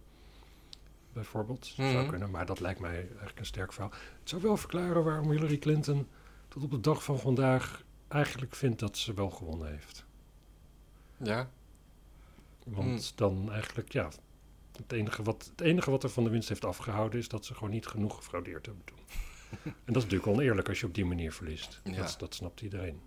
Bijvoorbeeld. 1.13 1.65
Zou 1.65 1.93
Mhm. 1.93 2.07
kunnen, 2.09 2.31
maar 2.31 2.45
dat 2.45 2.59
lijkt 2.59 2.79
mij 2.79 2.95
eigenlijk 2.95 3.39
een 3.39 3.45
sterk 3.45 3.73
verhaal. 3.73 3.91
Het 4.19 4.29
zou 4.29 4.41
wel 4.41 4.57
verklaren 4.57 5.03
waarom 5.03 5.31
Hillary 5.31 5.57
Clinton 5.57 6.07
tot 6.47 6.63
op 6.63 6.71
de 6.71 6.79
dag 6.79 7.03
van 7.03 7.19
vandaag 7.19 7.83
eigenlijk 8.07 8.55
vindt 8.55 8.79
dat 8.79 8.97
ze 8.97 9.13
wel 9.13 9.29
gewonnen 9.29 9.67
heeft. 9.71 10.05
Ja. 11.23 11.49
Want 12.65 12.87
Hmm. 12.87 12.99
dan 13.15 13.51
eigenlijk, 13.51 13.91
ja, 13.91 14.09
het 14.77 14.91
enige, 14.91 15.23
wat, 15.23 15.47
het 15.51 15.61
enige 15.61 15.91
wat 15.91 16.03
er 16.03 16.09
van 16.09 16.23
de 16.23 16.29
winst 16.29 16.49
heeft 16.49 16.65
afgehouden 16.65 17.19
is 17.19 17.27
dat 17.27 17.45
ze 17.45 17.53
gewoon 17.53 17.69
niet 17.69 17.87
genoeg 17.87 18.15
gefraudeerd 18.15 18.65
hebben 18.65 18.85
toen. 18.85 18.97
en 19.85 19.93
dat 19.93 19.95
is 19.95 20.03
natuurlijk 20.03 20.27
oneerlijk 20.27 20.69
als 20.69 20.79
je 20.79 20.85
op 20.85 20.95
die 20.95 21.05
manier 21.05 21.33
verliest. 21.33 21.81
Ja. 21.83 21.95
Dat, 21.95 22.15
dat 22.19 22.35
snapt 22.35 22.61
iedereen. 22.61 23.01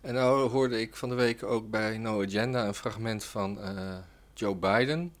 En 0.00 0.14
nou 0.14 0.50
hoorde 0.50 0.80
ik 0.80 0.96
van 0.96 1.08
de 1.08 1.14
week 1.14 1.42
ook 1.42 1.70
bij 1.70 1.98
No 1.98 2.22
Agenda 2.22 2.66
een 2.66 2.74
fragment 2.74 3.24
van 3.24 3.60
eh, 3.60 3.98
Joe 4.34 4.56
Biden. 4.56 5.14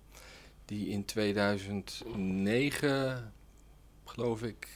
Die 0.64 0.88
in 0.88 1.04
2009, 1.04 3.32
geloof 4.04 4.42
ik, 4.42 4.68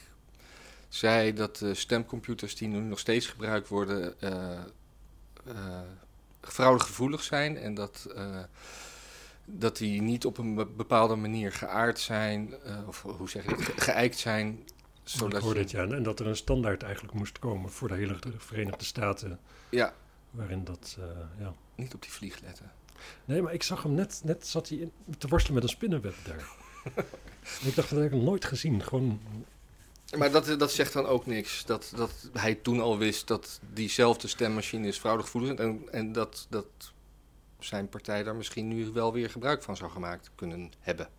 zei 0.87 1.33
dat 1.33 1.57
de 1.57 1.73
stemcomputers 1.73 2.55
die 2.55 2.67
nu 2.67 2.79
nog 2.79 2.99
steeds 2.99 3.27
gebruikt 3.27 3.67
worden, 3.67 4.21
eh 4.21 4.61
eh, 6.41 6.49
fraudegevoelig 6.49 7.23
zijn. 7.23 7.57
En 7.57 7.73
dat, 7.73 8.07
eh, 8.15 8.39
dat 9.45 9.77
die 9.77 10.01
niet 10.01 10.25
op 10.25 10.37
een 10.37 10.55
be- 10.55 10.65
bepaalde 10.65 11.15
manier 11.15 11.51
geaard 11.51 11.99
zijn, 11.99 12.53
eh, 12.63 12.87
of 12.87 13.01
hoe 13.01 13.29
zeg 13.29 13.43
je 13.43 13.49
dat, 13.49 13.61
ge- 13.61 13.73
geëikt 13.81 14.17
zijn. 14.17 14.49
ik 14.49 14.73
Zodat 15.03 15.41
hoorde 15.41 15.55
je, 15.59 15.61
het, 15.61 15.71
ja. 15.71 15.87
En 15.95 16.03
dat 16.03 16.19
er 16.19 16.27
een 16.27 16.35
standaard 16.35 16.83
eigenlijk 16.83 17.13
moest 17.13 17.39
komen 17.39 17.71
voor 17.71 17.87
de 17.87 17.93
hele 17.95 18.17
Verenigde 18.37 18.85
Staten. 18.85 19.39
ja, 19.69 19.93
Waarin 20.31 20.63
dat, 20.63 20.97
eh, 20.99 21.05
ja. 21.39 21.53
niet 21.75 21.93
op 21.93 22.01
die 22.01 22.11
vlieg 22.11 22.39
letten. 22.41 22.71
Nee, 23.25 23.41
maar 23.41 23.53
ik 23.53 23.63
zag 23.63 23.83
hem 23.83 23.93
net, 23.93 24.21
net 24.23 24.47
zat 24.47 24.69
hij 24.69 24.77
in, 24.77 24.91
te 25.17 25.27
worstelen 25.27 25.55
met 25.55 25.63
een 25.69 25.75
spinnenweb 25.75 26.15
daar. 26.25 26.47
Ik 27.65 27.75
dacht, 27.75 27.89
dat 27.89 27.99
heb 27.99 28.03
ik 28.03 28.11
nog 28.11 28.23
nooit 28.23 28.45
gezien. 28.45 28.83
Gewoon, 28.83 29.21
Maar 30.17 30.31
dat, 30.31 30.59
dat 30.59 30.71
zegt 30.71 30.93
dan 30.93 31.05
ook 31.05 31.25
niks. 31.25 31.65
Dat, 31.65 31.91
dat 31.95 32.29
hij 32.33 32.55
toen 32.55 32.79
al 32.79 32.97
wist 32.97 33.27
dat 33.27 33.59
diezelfde 33.73 34.27
stemmachines 34.27 34.97
fraudegevoelig 34.97 35.57
zijn. 35.57 35.69
En, 35.69 35.91
en 35.91 36.11
dat, 36.11 36.47
dat 36.49 36.65
zijn 37.59 37.89
partij 37.89 38.23
daar 38.23 38.35
misschien 38.35 38.67
nu 38.67 38.85
wel 38.91 39.13
weer 39.13 39.29
gebruik 39.29 39.63
van 39.63 39.77
zou 39.77 39.91
gemaakt 39.91 40.31
kunnen 40.35 40.71
hebben. 40.79 41.09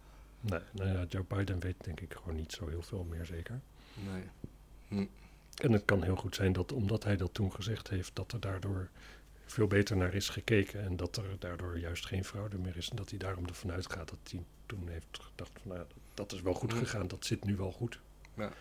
nee, 0.41 0.61
nou 0.73 0.89
ja, 0.91 1.05
Joe 1.09 1.25
Biden 1.29 1.61
weet 1.61 1.85
denk 1.85 2.01
ik 2.01 2.15
gewoon 2.15 2.37
niet 2.37 2.53
zo 2.53 2.69
heel 2.69 2.83
veel 2.83 3.05
meer 3.05 3.27
zeker. 3.27 3.61
Nee. 4.89 5.09
En 5.55 5.73
het 5.73 5.85
kan 5.85 6.03
heel 6.03 6.17
goed 6.17 6.35
zijn 6.35 6.53
dat 6.53 6.73
omdat 6.73 7.05
hij 7.05 7.17
dat 7.17 7.35
toen 7.35 7.53
gezegd 7.53 7.89
heeft, 7.89 8.11
dat 8.17 8.33
er 8.33 8.41
daardoor 8.41 8.89
veel 9.47 9.67
beter 9.67 9.97
naar 9.97 10.15
is 10.15 10.29
gekeken. 10.29 10.85
En 10.85 10.97
dat 10.97 11.17
er 11.17 11.37
daardoor 11.39 11.79
juist 11.79 12.07
geen 12.07 12.25
fraude 12.25 12.59
meer 12.59 12.77
is. 12.77 12.89
En 12.91 12.97
dat 12.97 13.11
hij 13.11 13.19
daarom 13.19 13.47
ervan 13.47 13.73
uitgaat 13.73 14.09
dat 14.09 14.19
hij 14.31 14.45
toen 14.67 14.89
heeft 14.89 15.19
gedacht 15.21 15.51
van 15.63 15.71
nou, 15.77 15.87
dat 16.15 16.33
is 16.33 16.41
wel 16.43 16.55
goed 16.55 16.71
Mhm. 16.73 16.79
gegaan, 16.79 17.09
dat 17.09 17.25
zit 17.25 17.45
nu 17.45 17.57
wel 17.57 17.73
goed. 17.73 18.01
Ja. 18.35 18.53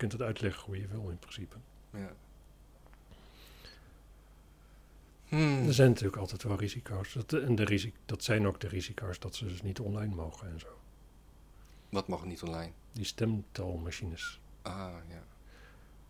Je 0.00 0.06
kunt 0.06 0.20
het 0.20 0.28
uitleggen 0.28 0.64
hoe 0.64 0.80
je 0.80 0.86
wil 0.86 1.08
in 1.08 1.18
principe. 1.18 1.56
Ja. 1.90 2.12
Hmm. 5.28 5.66
Er 5.66 5.74
zijn 5.74 5.88
natuurlijk 5.88 6.16
altijd 6.16 6.42
wel 6.42 6.58
risico's. 6.58 7.12
Dat, 7.12 7.32
en 7.32 7.54
de 7.54 7.64
risic, 7.64 7.94
dat 8.06 8.24
zijn 8.24 8.46
ook 8.46 8.60
de 8.60 8.68
risico's 8.68 9.18
dat 9.18 9.34
ze 9.34 9.46
dus 9.46 9.62
niet 9.62 9.80
online 9.80 10.14
mogen 10.14 10.48
en 10.48 10.60
zo. 10.60 10.78
Wat 11.88 12.08
mag 12.08 12.24
niet 12.24 12.42
online? 12.42 12.72
Die 12.92 13.04
stemtalmachines. 13.04 14.40
Ah, 14.62 14.94
ja. 15.08 15.22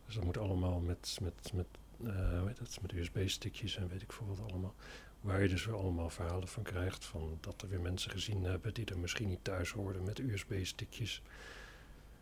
Dus 0.07 0.15
dat 0.15 0.25
moet 0.25 0.39
allemaal 0.39 0.81
met, 0.81 1.19
met, 1.23 1.53
met, 1.53 1.67
hoe 1.97 2.47
heet 2.47 2.59
het, 2.59 2.81
met 2.83 2.93
USB-stickjes 2.93 3.77
en 3.77 3.89
weet 3.89 4.03
ik 4.03 4.13
veel 4.13 4.27
wat 4.27 4.51
allemaal. 4.51 4.75
Waar 5.21 5.43
je 5.43 5.49
dus 5.49 5.65
weer 5.65 5.77
allemaal 5.77 6.11
verhalen 6.11 6.49
van 6.49 6.63
krijgt. 6.63 7.05
Van 7.05 7.39
dat 7.41 7.63
er 7.63 7.69
weer 7.69 7.81
mensen 7.81 8.11
gezien 8.11 8.45
hebben 8.45 8.75
die 8.75 8.85
er 8.85 8.99
misschien 8.99 9.29
niet 9.29 9.45
thuis 9.45 9.71
hoorden 9.71 10.05
met 10.05 10.19
USB-stickjes. 10.19 11.23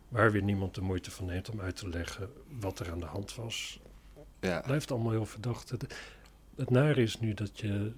Waar 0.09 0.31
weer 0.31 0.43
niemand 0.43 0.75
de 0.75 0.81
moeite 0.81 1.11
van 1.11 1.25
neemt 1.25 1.49
om 1.49 1.61
uit 1.61 1.75
te 1.75 1.89
leggen 1.89 2.31
wat 2.59 2.79
er 2.79 2.91
aan 2.91 2.99
de 2.99 3.05
hand 3.05 3.35
was. 3.35 3.79
Ja. 4.39 4.55
Het 4.55 4.65
blijft 4.65 4.91
allemaal 4.91 5.11
heel 5.11 5.25
verdacht. 5.25 5.69
Het, 5.69 5.95
het 6.55 6.69
nare 6.69 7.01
is 7.01 7.19
nu 7.19 7.33
dat 7.33 7.59
je... 7.59 7.91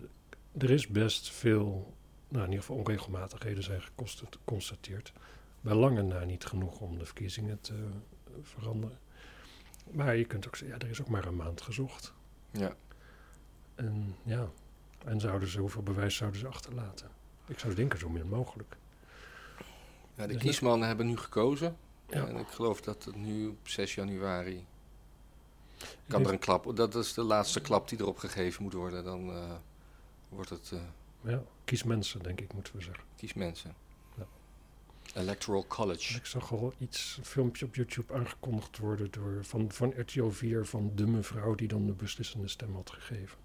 Er 0.57 0.69
is 0.69 0.87
best 0.87 1.31
veel... 1.31 1.93
Nou, 2.27 2.43
in 2.43 2.49
ieder 2.49 2.65
geval 2.65 2.77
onregelmatigheden 2.77 3.63
zijn 3.63 3.81
geconsta- 3.81 4.25
geconstateerd. 4.29 5.13
Bij 5.61 5.73
lange 5.75 6.01
na 6.01 6.23
niet 6.23 6.45
genoeg 6.45 6.79
om 6.79 6.97
de 6.97 7.05
verkiezingen 7.05 7.61
te 7.61 7.73
veranderen. 8.41 8.97
Maar 9.91 10.15
je 10.15 10.25
kunt 10.25 10.47
ook 10.47 10.55
zeggen, 10.55 10.77
ja, 10.77 10.83
er 10.85 10.91
is 10.91 11.01
ook 11.01 11.09
maar 11.09 11.25
een 11.25 11.35
maand 11.35 11.61
gezocht. 11.61 12.13
ja. 12.51 12.75
En 13.75 14.15
ja, 14.23 14.49
en 15.05 15.19
zouden 15.19 15.47
ze, 15.49 15.59
hoeveel 15.59 15.83
bewijs 15.83 16.15
zouden 16.15 16.39
ze 16.39 16.47
achterlaten? 16.47 17.09
Ik 17.47 17.59
zou 17.59 17.73
denken 17.73 17.99
zo 17.99 18.09
min 18.09 18.27
mogelijk. 18.27 18.77
Ja, 20.15 20.27
de 20.27 20.33
Dus 20.33 20.41
kiesmannen 20.41 20.87
hebben 20.87 21.05
nu 21.07 21.17
gekozen. 21.17 21.77
Ja. 22.11 22.27
En 22.27 22.35
ik 22.37 22.47
geloof 22.47 22.81
dat 22.81 23.03
het 23.03 23.15
nu 23.15 23.47
op 23.47 23.67
6 23.67 23.95
januari 23.95 24.65
kan 26.07 26.25
er 26.25 26.31
een 26.31 26.39
klap. 26.39 26.75
Dat 26.75 26.95
is 26.95 27.13
de 27.13 27.23
laatste 27.23 27.61
klap 27.61 27.89
die 27.89 27.99
erop 27.99 28.17
gegeven 28.17 28.63
moet 28.63 28.73
worden. 28.73 29.03
Dan 29.03 29.29
eh, 29.29 29.51
wordt 30.29 30.49
het 30.49 30.71
Ja, 31.21 31.43
kies 31.65 31.83
mensen, 31.83 32.23
denk 32.23 32.41
ik, 32.41 32.53
moeten 32.53 32.75
we 32.75 32.81
zeggen. 32.81 33.03
kiesmensen. 33.15 33.75
Ja. 34.17 34.25
Electoral 35.21 35.67
College. 35.67 36.15
Ik 36.17 36.25
zag 36.25 36.51
al 36.51 36.73
iets, 36.77 37.15
een 37.17 37.25
filmpje 37.25 37.65
op 37.65 37.75
YouTube 37.75 38.13
aangekondigd 38.13 38.77
worden 38.77 39.11
door, 39.11 39.37
van, 39.45 39.71
van 39.71 39.93
RTO 39.97 40.29
4 40.31 40.65
van 40.65 40.91
de 40.95 41.07
mevrouw 41.07 41.55
die 41.55 41.67
dan 41.67 41.85
de 41.85 41.93
beslissende 41.93 42.47
stem 42.47 42.75
had 42.75 42.89
gegeven. 42.91 43.37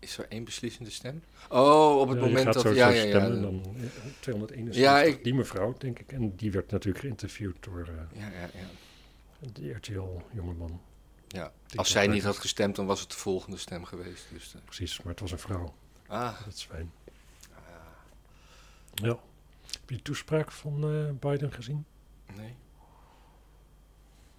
Is 0.00 0.18
er 0.18 0.26
één 0.28 0.44
beslissende 0.44 0.90
stem? 0.90 1.22
Oh, 1.48 1.98
op 2.00 2.08
het 2.08 2.18
Ja, 2.18 2.24
moment 2.24 2.52
dat... 2.52 2.60
zo, 2.62 2.68
ja, 2.74 2.90
zo 2.90 2.96
ja, 2.96 3.02
ja. 3.02 3.08
stemmen, 3.08 3.42
dan 3.42 3.62
eh, 3.76 3.82
261. 4.20 4.82
Ja, 4.82 5.00
ik- 5.02 5.24
Die 5.24 5.34
mevrouw, 5.34 5.74
denk 5.78 5.98
ik. 5.98 6.12
En 6.12 6.36
die 6.36 6.52
werd 6.52 6.70
natuurlijk 6.70 7.04
geïnterviewd 7.04 7.56
door 7.64 7.80
eh 7.88 8.20
ja, 8.20 8.28
ja, 8.30 8.48
ja. 8.54 8.66
de 9.52 9.70
RTL-jongeman. 9.72 10.80
ja. 11.28 11.52
Die 11.66 11.78
Als 11.78 11.90
zij 11.90 12.06
niet 12.06 12.22
had 12.22 12.38
gestemd, 12.38 12.76
dan 12.76 12.86
was 12.86 13.00
het 13.00 13.10
de 13.10 13.16
volgende 13.16 13.56
stem 13.56 13.84
geweest. 13.84 14.26
Dus, 14.32 14.54
eh, 14.54 14.60
Precies, 14.64 14.98
maar 15.02 15.12
het 15.12 15.20
was 15.20 15.32
een 15.32 15.38
vrouw. 15.38 15.74
ah, 16.06 16.44
Dat 16.44 16.54
is 16.54 16.62
fijn. 16.64 16.92
ah, 17.54 17.62
Ja. 18.94 19.18
Heb 19.80 19.88
je 19.90 19.96
de 19.96 20.02
toespraak 20.02 20.52
van 20.52 20.82
eh, 20.84 21.28
Biden 21.30 21.52
gezien? 21.52 21.84
nee. 22.36 22.54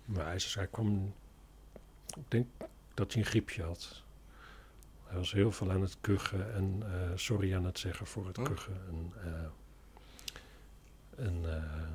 Maar 0.06 0.26
hij, 0.26 0.40
zei- 0.40 0.54
hij 0.56 0.68
kwam... 0.68 1.14
Ik 2.18 2.24
denk 2.28 2.46
dat 2.94 3.14
hij 3.14 3.22
een 3.22 3.28
griepje 3.28 3.64
had. 3.64 4.04
Hij 5.12 5.20
was 5.20 5.32
heel 5.32 5.52
veel 5.52 5.72
aan 5.72 5.82
het 5.82 5.98
kuchen 6.02 6.54
en 6.54 6.84
eh, 6.86 7.12
sorry 7.18 7.56
aan 7.56 7.66
het 7.66 7.80
zeggen 7.80 8.06
voor 8.08 8.28
het 8.28 8.38
Oh. 8.38 8.46
kuchen. 8.46 8.82
En, 8.88 9.14
eh, 9.24 11.26
en 11.26 11.58
eh, 11.58 11.88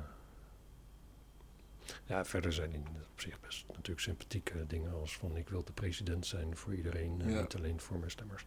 ja, 2.05 2.25
verder 2.25 2.53
zijn 2.53 2.71
hij 2.71 2.79
op 3.13 3.19
zich 3.21 3.39
best 3.39 3.67
natuurlijk 3.67 3.99
sympathieke 3.99 4.67
dingen 4.67 4.93
als 4.93 5.17
van 5.17 5.37
ik 5.37 5.49
wil 5.49 5.63
de 5.63 5.71
president 5.71 6.25
zijn 6.25 6.57
voor 6.57 6.75
iedereen, 6.75 7.19
Ja. 7.25 7.41
niet 7.41 7.55
alleen 7.55 7.79
voor 7.79 7.97
mijn 7.99 8.11
stemmers. 8.11 8.45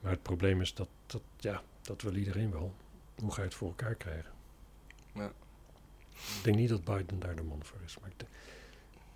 Maar 0.00 0.10
het 0.12 0.22
probleem 0.22 0.60
is 0.60 0.74
dat, 0.74 0.88
dat, 1.06 1.22
ja, 1.36 1.62
dat 1.82 2.02
wil 2.02 2.14
iedereen 2.14 2.50
wel. 2.50 2.74
Hoe 3.14 3.30
ga 3.32 3.38
je 3.38 3.44
het 3.46 3.54
voor 3.54 3.68
elkaar 3.68 3.94
krijgen? 3.94 4.32
Ja. 5.14 5.32
Ik 6.10 6.40
denk 6.42 6.56
niet 6.56 6.68
dat 6.68 6.84
Biden 6.84 7.18
daar 7.20 7.36
de 7.36 7.42
man 7.42 7.64
voor 7.64 7.78
is, 7.84 7.98
maar 7.98 8.10
ik 8.10 8.18
denk, 8.18 8.30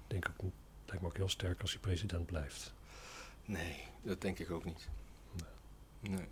denk 0.06 0.28
ook 0.28 0.42
niet 0.42 0.52
lijkt 0.86 1.02
me 1.02 1.08
ook 1.08 1.16
heel 1.16 1.28
sterk 1.28 1.60
als 1.60 1.70
hij 1.72 1.80
president 1.80 2.26
blijft. 2.26 2.74
Nee, 3.46 3.82
dat 4.02 4.20
denk 4.20 4.38
ik 4.38 4.50
ook 4.50 4.64
niet. 4.64 4.88
Nee. 6.00 6.26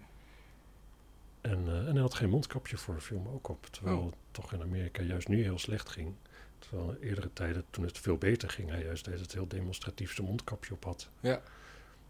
En, 1.41 1.69
eh, 1.69 1.79
en 1.89 1.93
hij 1.93 2.01
had 2.01 2.15
geen 2.15 2.31
mondkapje 2.31 2.77
voor, 2.77 3.01
viel 3.01 3.19
me 3.19 3.29
ook 3.31 3.49
op. 3.49 3.67
Terwijl 3.67 3.99
Oh. 3.99 4.05
het 4.07 4.15
toch 4.31 4.53
in 4.53 4.63
Amerika 4.63 5.03
juist 5.03 5.29
nu 5.29 5.43
heel 5.43 5.59
slecht 5.59 5.89
ging. 5.89 6.15
Terwijl 6.59 6.91
in 6.91 7.09
eerdere 7.09 7.33
tijden, 7.33 7.65
toen 7.71 7.85
het 7.85 7.99
veel 7.99 8.17
beter 8.19 8.51
ging, 8.51 8.69
hij 8.71 8.83
juist 8.85 9.05
deed 9.05 9.21
het 9.21 9.33
heel 9.33 9.49
demonstratief 9.49 10.15
zijn 10.15 10.27
mondkapje 10.27 10.73
op 10.75 10.85
had. 10.85 11.09
Ja. 11.21 11.43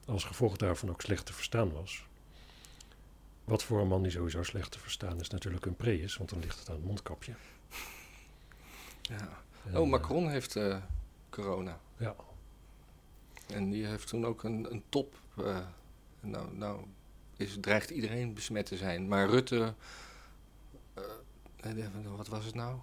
Als 0.07 0.25
gevolg 0.25 0.57
daarvan 0.57 0.91
ook 0.91 1.01
slecht 1.01 1.27
te 1.27 1.33
verstaan 1.33 1.73
was. 1.73 2.07
Wat 3.45 3.63
voor 3.63 3.81
een 3.81 3.89
man 3.89 4.03
die 4.03 4.13
sowieso 4.13 4.43
slecht 4.43 4.71
te 4.71 4.79
verstaan 4.79 5.21
is 5.21 5.29
natuurlijk 5.31 5.67
een 5.67 5.77
pre 5.77 6.01
is, 6.01 6.17
want 6.17 6.31
dan 6.31 6.41
ligt 6.41 6.59
het 6.59 6.69
aan 6.69 6.75
het 6.77 6.85
mondkapje. 6.85 7.35
ja. 9.03 9.43
En, 9.67 9.77
Oh, 9.79 9.89
Macron 9.89 10.31
heeft 10.31 10.57
eh, 10.57 10.77
corona. 11.31 11.71
eh, 11.97 12.07
ja, 12.07 12.15
En 13.47 13.71
die 13.71 13.87
heeft 13.87 14.09
toen 14.09 14.27
ook 14.27 14.43
een, 14.43 14.67
een 14.73 14.83
top. 14.89 15.15
eh, 15.37 15.59
nou, 16.21 16.57
nou 16.57 16.85
is, 17.37 17.57
dreigt 17.61 17.91
iedereen 17.91 18.35
besmet 18.35 18.67
te 18.67 18.77
zijn. 18.77 19.09
Maar 19.09 19.29
Rutte. 19.29 19.75
eh, 21.57 21.71
eh, 21.85 22.17
wat 22.17 22.29
was 22.29 22.45
het 22.45 22.55
nou? 22.55 22.79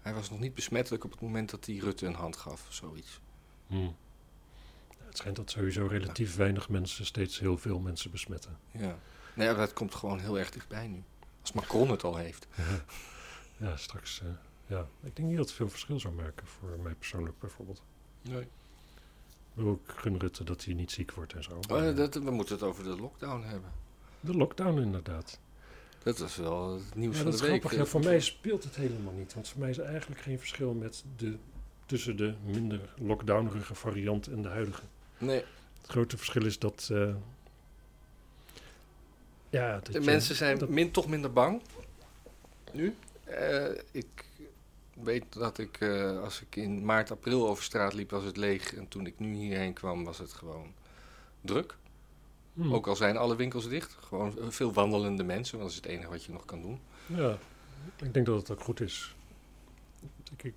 Hij 0.00 0.14
was 0.14 0.30
nog 0.30 0.38
niet 0.40 0.54
besmettelijk 0.54 1.04
op 1.04 1.10
het 1.10 1.20
moment 1.20 1.50
dat 1.50 1.66
hij 1.66 1.76
Rutte 1.76 2.06
een 2.06 2.14
hand 2.14 2.36
gaf, 2.36 2.66
of 2.68 2.74
zoiets. 2.74 3.20
hm. 3.66 3.90
Het 4.98 5.16
schijnt 5.22 5.36
dat 5.36 5.50
sowieso 5.50 5.86
relatief 5.86 6.36
weinig 6.36 6.68
mensen 6.68 7.06
steeds 7.06 7.38
heel 7.38 7.58
veel 7.58 7.78
mensen 7.78 8.10
besmetten. 8.10 8.58
Ja. 8.70 8.98
Nee, 9.34 9.54
dat 9.54 9.72
komt 9.72 9.94
gewoon 9.94 10.18
heel 10.18 10.38
erg 10.38 10.50
dichtbij 10.50 10.86
nu. 10.88 11.02
Als 11.40 11.52
Macron 11.52 11.90
het 11.90 12.02
al 12.04 12.16
heeft. 12.16 12.46
Ja, 12.56 12.84
ja 13.68 13.76
straks. 13.76 14.22
ja. 14.66 14.86
Ik 15.02 15.16
denk 15.16 15.28
niet 15.28 15.36
dat 15.36 15.46
het 15.46 15.54
veel 15.56 15.68
verschil 15.68 16.00
zou 16.00 16.14
maken 16.14 16.46
voor 16.46 16.78
mij 16.82 16.94
persoonlijk 16.94 17.38
bijvoorbeeld. 17.38 17.82
Nee. 18.22 18.48
Ik 19.56 19.78
gun 19.86 20.18
Rutte 20.18 20.44
dat 20.44 20.64
hij 20.64 20.74
niet 20.74 20.92
ziek 20.92 21.12
wordt 21.12 21.32
en 21.32 21.42
zo. 21.42 21.50
Oh, 21.52 21.60
Maar 21.68 21.94
dat, 21.94 22.14
we 22.14 22.30
moeten 22.30 22.54
het 22.54 22.64
over 22.64 22.84
de 22.84 22.96
lockdown 23.00 23.42
hebben. 23.42 23.70
De 24.20 24.34
lockdown 24.36 24.80
inderdaad. 24.80 25.38
Dat 26.02 26.20
is 26.20 26.36
wel 26.36 26.72
het 26.74 26.94
nieuws 26.94 27.16
Ja, 27.16 27.22
van 27.22 27.30
de 27.30 27.36
week. 27.38 27.48
grappig. 27.60 27.78
Ja, 27.78 27.84
voor 27.84 28.00
mij 28.00 28.20
speelt 28.20 28.64
het 28.64 28.76
helemaal 28.76 29.12
niet. 29.12 29.34
Want 29.34 29.48
voor 29.48 29.60
mij 29.60 29.70
is 29.70 29.78
er 29.78 29.84
eigenlijk 29.84 30.20
geen 30.20 30.38
verschil 30.38 30.72
met 30.72 31.04
de, 31.16 31.36
tussen 31.86 32.16
de 32.16 32.34
minder 32.44 32.80
lockdownrige 32.98 33.74
variant 33.74 34.26
en 34.26 34.42
de 34.42 34.48
huidige. 34.48 34.82
Nee, 35.18 35.44
Het 35.80 35.90
grote 35.90 36.16
verschil 36.16 36.44
is 36.46 36.58
dat... 36.58 36.88
eh, 36.92 37.14
ja, 39.50 39.72
dat 39.74 39.86
de 39.86 39.92
je- 39.92 40.00
mensen 40.00 40.34
zijn 40.34 40.58
dat- 40.58 40.68
min, 40.68 40.90
toch 40.90 41.06
minder 41.06 41.32
bang. 41.32 41.62
Nu. 42.72 42.94
Eh, 43.24 43.64
ik 43.90 44.24
weet 45.02 45.32
dat 45.32 45.58
ik, 45.58 45.80
eh, 45.80 46.20
als 46.22 46.40
ik 46.40 46.56
in 46.56 46.84
maart, 46.84 47.10
april 47.10 47.48
over 47.48 47.64
straat 47.64 47.92
liep, 47.94 48.10
was 48.10 48.24
het 48.24 48.36
leeg. 48.36 48.74
En 48.74 48.88
toen 48.88 49.06
ik 49.06 49.18
nu 49.18 49.34
hierheen 49.34 49.72
kwam, 49.72 50.04
was 50.04 50.18
het 50.18 50.32
gewoon 50.32 50.72
druk. 51.40 51.76
Hm, 52.54 52.72
Ook 52.74 52.86
al 52.86 52.96
zijn 52.96 53.16
alle 53.16 53.36
winkels 53.36 53.68
dicht. 53.68 53.96
Gewoon 54.00 54.34
veel 54.52 54.72
wandelende 54.72 55.24
mensen, 55.24 55.58
want 55.58 55.70
dat 55.70 55.78
is 55.80 55.84
het 55.88 55.96
enige 55.96 56.10
wat 56.10 56.24
je 56.24 56.32
nog 56.32 56.44
kan 56.44 56.60
doen. 56.62 56.80
Ja, 57.06 57.38
ik 58.02 58.14
denk 58.14 58.26
dat 58.26 58.38
het 58.38 58.50
ook 58.50 58.60
goed 58.60 58.80
is. 58.80 59.14
Ik, 60.32 60.42
ik- 60.44 60.54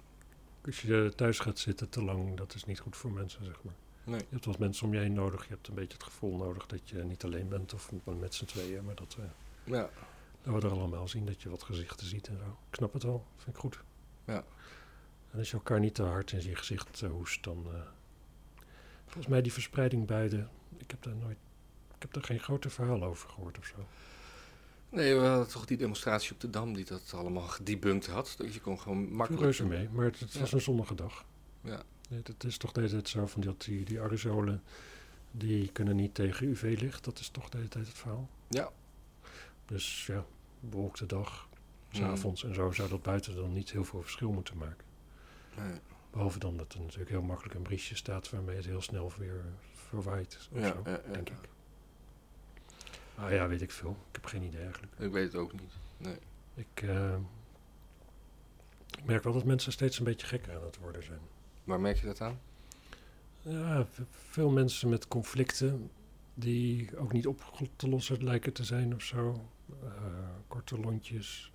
als 0.65 0.81
je 0.81 1.11
thuis 1.15 1.39
gaat 1.39 1.59
zitten 1.59 1.89
te 1.89 2.03
lang, 2.03 2.37
dat 2.37 2.53
is 2.53 2.65
niet 2.65 2.79
goed 2.79 2.95
voor 2.97 3.11
mensen, 3.11 3.45
zeg 3.45 3.63
maar. 3.63 3.73
Nee. 4.03 4.19
Je 4.19 4.25
hebt 4.29 4.45
wat 4.45 4.59
mensen 4.59 4.85
om 4.85 4.93
je 4.93 4.99
heen 4.99 5.13
nodig. 5.13 5.43
Je 5.43 5.49
hebt 5.53 5.67
een 5.67 5.73
beetje 5.73 5.93
het 5.93 6.03
gevoel 6.03 6.35
nodig 6.37 6.65
dat 6.65 6.89
je 6.89 7.03
niet 7.03 7.23
alleen 7.23 7.47
bent 7.47 7.73
of 7.73 7.91
met 8.19 8.33
z'n 8.35 8.45
tweeën. 8.45 8.85
Maar 8.85 8.95
dat, 8.95 9.15
eh, 9.19 9.23
Ja, 9.73 9.89
dat 10.43 10.61
we 10.61 10.67
er 10.67 10.73
allemaal 10.73 11.07
zien, 11.07 11.25
dat 11.25 11.41
je 11.41 11.49
wat 11.49 11.63
gezichten 11.63 12.07
ziet 12.07 12.27
en 12.27 12.37
zo. 12.37 12.43
Ik 12.69 12.75
snap 12.75 12.93
het 12.93 13.03
wel, 13.03 13.25
vind 13.37 13.55
ik 13.55 13.61
goed. 13.61 13.79
Ja. 14.27 14.43
En 15.31 15.39
als 15.39 15.49
je 15.49 15.57
elkaar 15.57 15.79
niet 15.79 15.95
te 15.95 16.03
hard 16.03 16.31
in 16.31 16.43
je 16.43 16.55
gezicht 16.55 17.01
eh, 17.01 17.09
hoest, 17.09 17.43
dan... 17.43 17.65
eh, 17.73 17.81
volgens 19.05 19.27
mij 19.27 19.41
die 19.41 19.53
verspreiding 19.53 20.05
buiten, 20.05 20.49
ik 20.77 20.91
heb 20.91 21.03
daar 21.03 21.15
nooit... 21.15 21.37
Ik 21.95 22.01
heb 22.01 22.13
daar 22.13 22.23
geen 22.23 22.39
grote 22.39 22.69
verhaal 22.69 23.03
over 23.03 23.29
gehoord 23.29 23.57
of 23.57 23.65
zo. 23.65 23.87
nee, 24.89 25.15
we 25.15 25.25
hadden 25.25 25.47
toch 25.47 25.65
die 25.65 25.77
demonstratie 25.77 26.31
op 26.31 26.39
de 26.39 26.49
Dam 26.49 26.73
die 26.73 26.85
dat 26.85 27.13
allemaal 27.15 27.47
gedebunked 27.47 28.07
had. 28.07 28.35
Dus 28.37 28.53
je 28.53 28.61
kon 28.61 28.79
gewoon 28.79 29.09
makkelijk... 29.13 29.43
reuze 29.43 29.65
mee, 29.65 29.89
maar 29.89 30.05
het, 30.05 30.19
het 30.19 30.39
was 30.39 30.51
een 30.51 30.61
zonnige 30.61 30.95
dag. 30.95 31.25
Ja. 31.61 31.83
Nee, 32.09 32.21
het 32.23 32.43
is 32.43 32.57
toch 32.57 32.71
de 32.71 32.79
hele 32.79 32.91
tijd 32.91 33.09
zo 33.09 33.27
van 33.27 33.41
dat 33.41 33.61
die, 33.61 33.85
die 33.85 34.01
aerosolen, 34.01 34.63
die 35.31 35.71
kunnen 35.71 35.95
niet 35.95 36.13
tegen 36.13 36.47
UV-licht. 36.47 37.03
Dat 37.03 37.19
is 37.19 37.29
toch 37.29 37.49
de 37.49 37.57
hele 37.57 37.69
tijd 37.69 37.87
het 37.87 37.97
verhaal. 37.97 38.29
Ja. 38.47 38.71
Dus 39.65 40.05
ja, 40.05 40.25
bewolkte 40.59 41.05
dag, 41.05 41.47
Mm. 41.91 41.99
s'avonds 41.99 42.43
en 42.43 42.53
zo 42.53 42.71
zou 42.71 42.89
dat 42.89 43.01
buiten 43.01 43.35
dan 43.35 43.53
niet 43.53 43.71
heel 43.71 43.83
veel 43.83 44.01
verschil 44.01 44.31
moeten 44.31 44.57
maken. 44.57 44.85
Nee. 45.57 45.79
Behalve 46.11 46.39
dan 46.39 46.57
dat 46.57 46.73
er 46.73 46.79
natuurlijk 46.79 47.09
heel 47.09 47.21
makkelijk 47.21 47.55
een 47.55 47.61
briesje 47.61 47.95
staat 47.95 48.29
waarmee 48.29 48.55
het 48.55 48.65
heel 48.65 48.81
snel 48.81 49.11
weer 49.17 49.45
verwaait. 49.73 50.49
Of 50.51 50.59
Ja, 50.61 50.67
zo, 50.67 50.81
ja, 50.85 50.91
ja, 50.91 51.13
denk 51.13 51.29
ik. 51.29 51.49
Ah 53.15 53.31
ja, 53.31 53.47
weet 53.47 53.61
ik 53.61 53.71
veel. 53.71 53.97
Ik 54.09 54.15
heb 54.15 54.25
geen 54.25 54.43
idee 54.43 54.61
eigenlijk. 54.61 54.93
Ik 54.97 55.11
weet 55.11 55.25
het 55.31 55.35
ook 55.41 55.51
niet. 55.51 55.71
Nee. 55.97 56.17
Ik, 56.53 56.81
eh, 56.81 57.15
ik 58.97 59.05
merk 59.05 59.23
wel 59.23 59.33
dat 59.33 59.43
mensen 59.43 59.71
steeds 59.71 59.97
een 59.99 60.05
beetje 60.05 60.27
gekker 60.27 60.55
aan 60.55 60.63
het 60.63 60.77
worden 60.77 61.03
zijn. 61.03 61.19
Waar 61.63 61.79
merk 61.79 61.97
je 61.99 62.05
dat 62.05 62.21
aan? 62.21 62.39
Ja, 63.41 63.87
veel 64.29 64.49
mensen 64.49 64.89
met 64.89 65.07
conflicten 65.07 65.91
die 66.33 66.97
ook 66.97 67.13
niet 67.13 67.27
op 67.27 67.69
te 67.75 67.89
lossen 67.89 68.23
lijken 68.23 68.53
te 68.53 68.63
zijn 68.63 68.95
of 68.95 69.01
zo. 69.01 69.49
Eh, 69.83 69.89
korte 70.47 70.79
lontjes. 70.79 71.51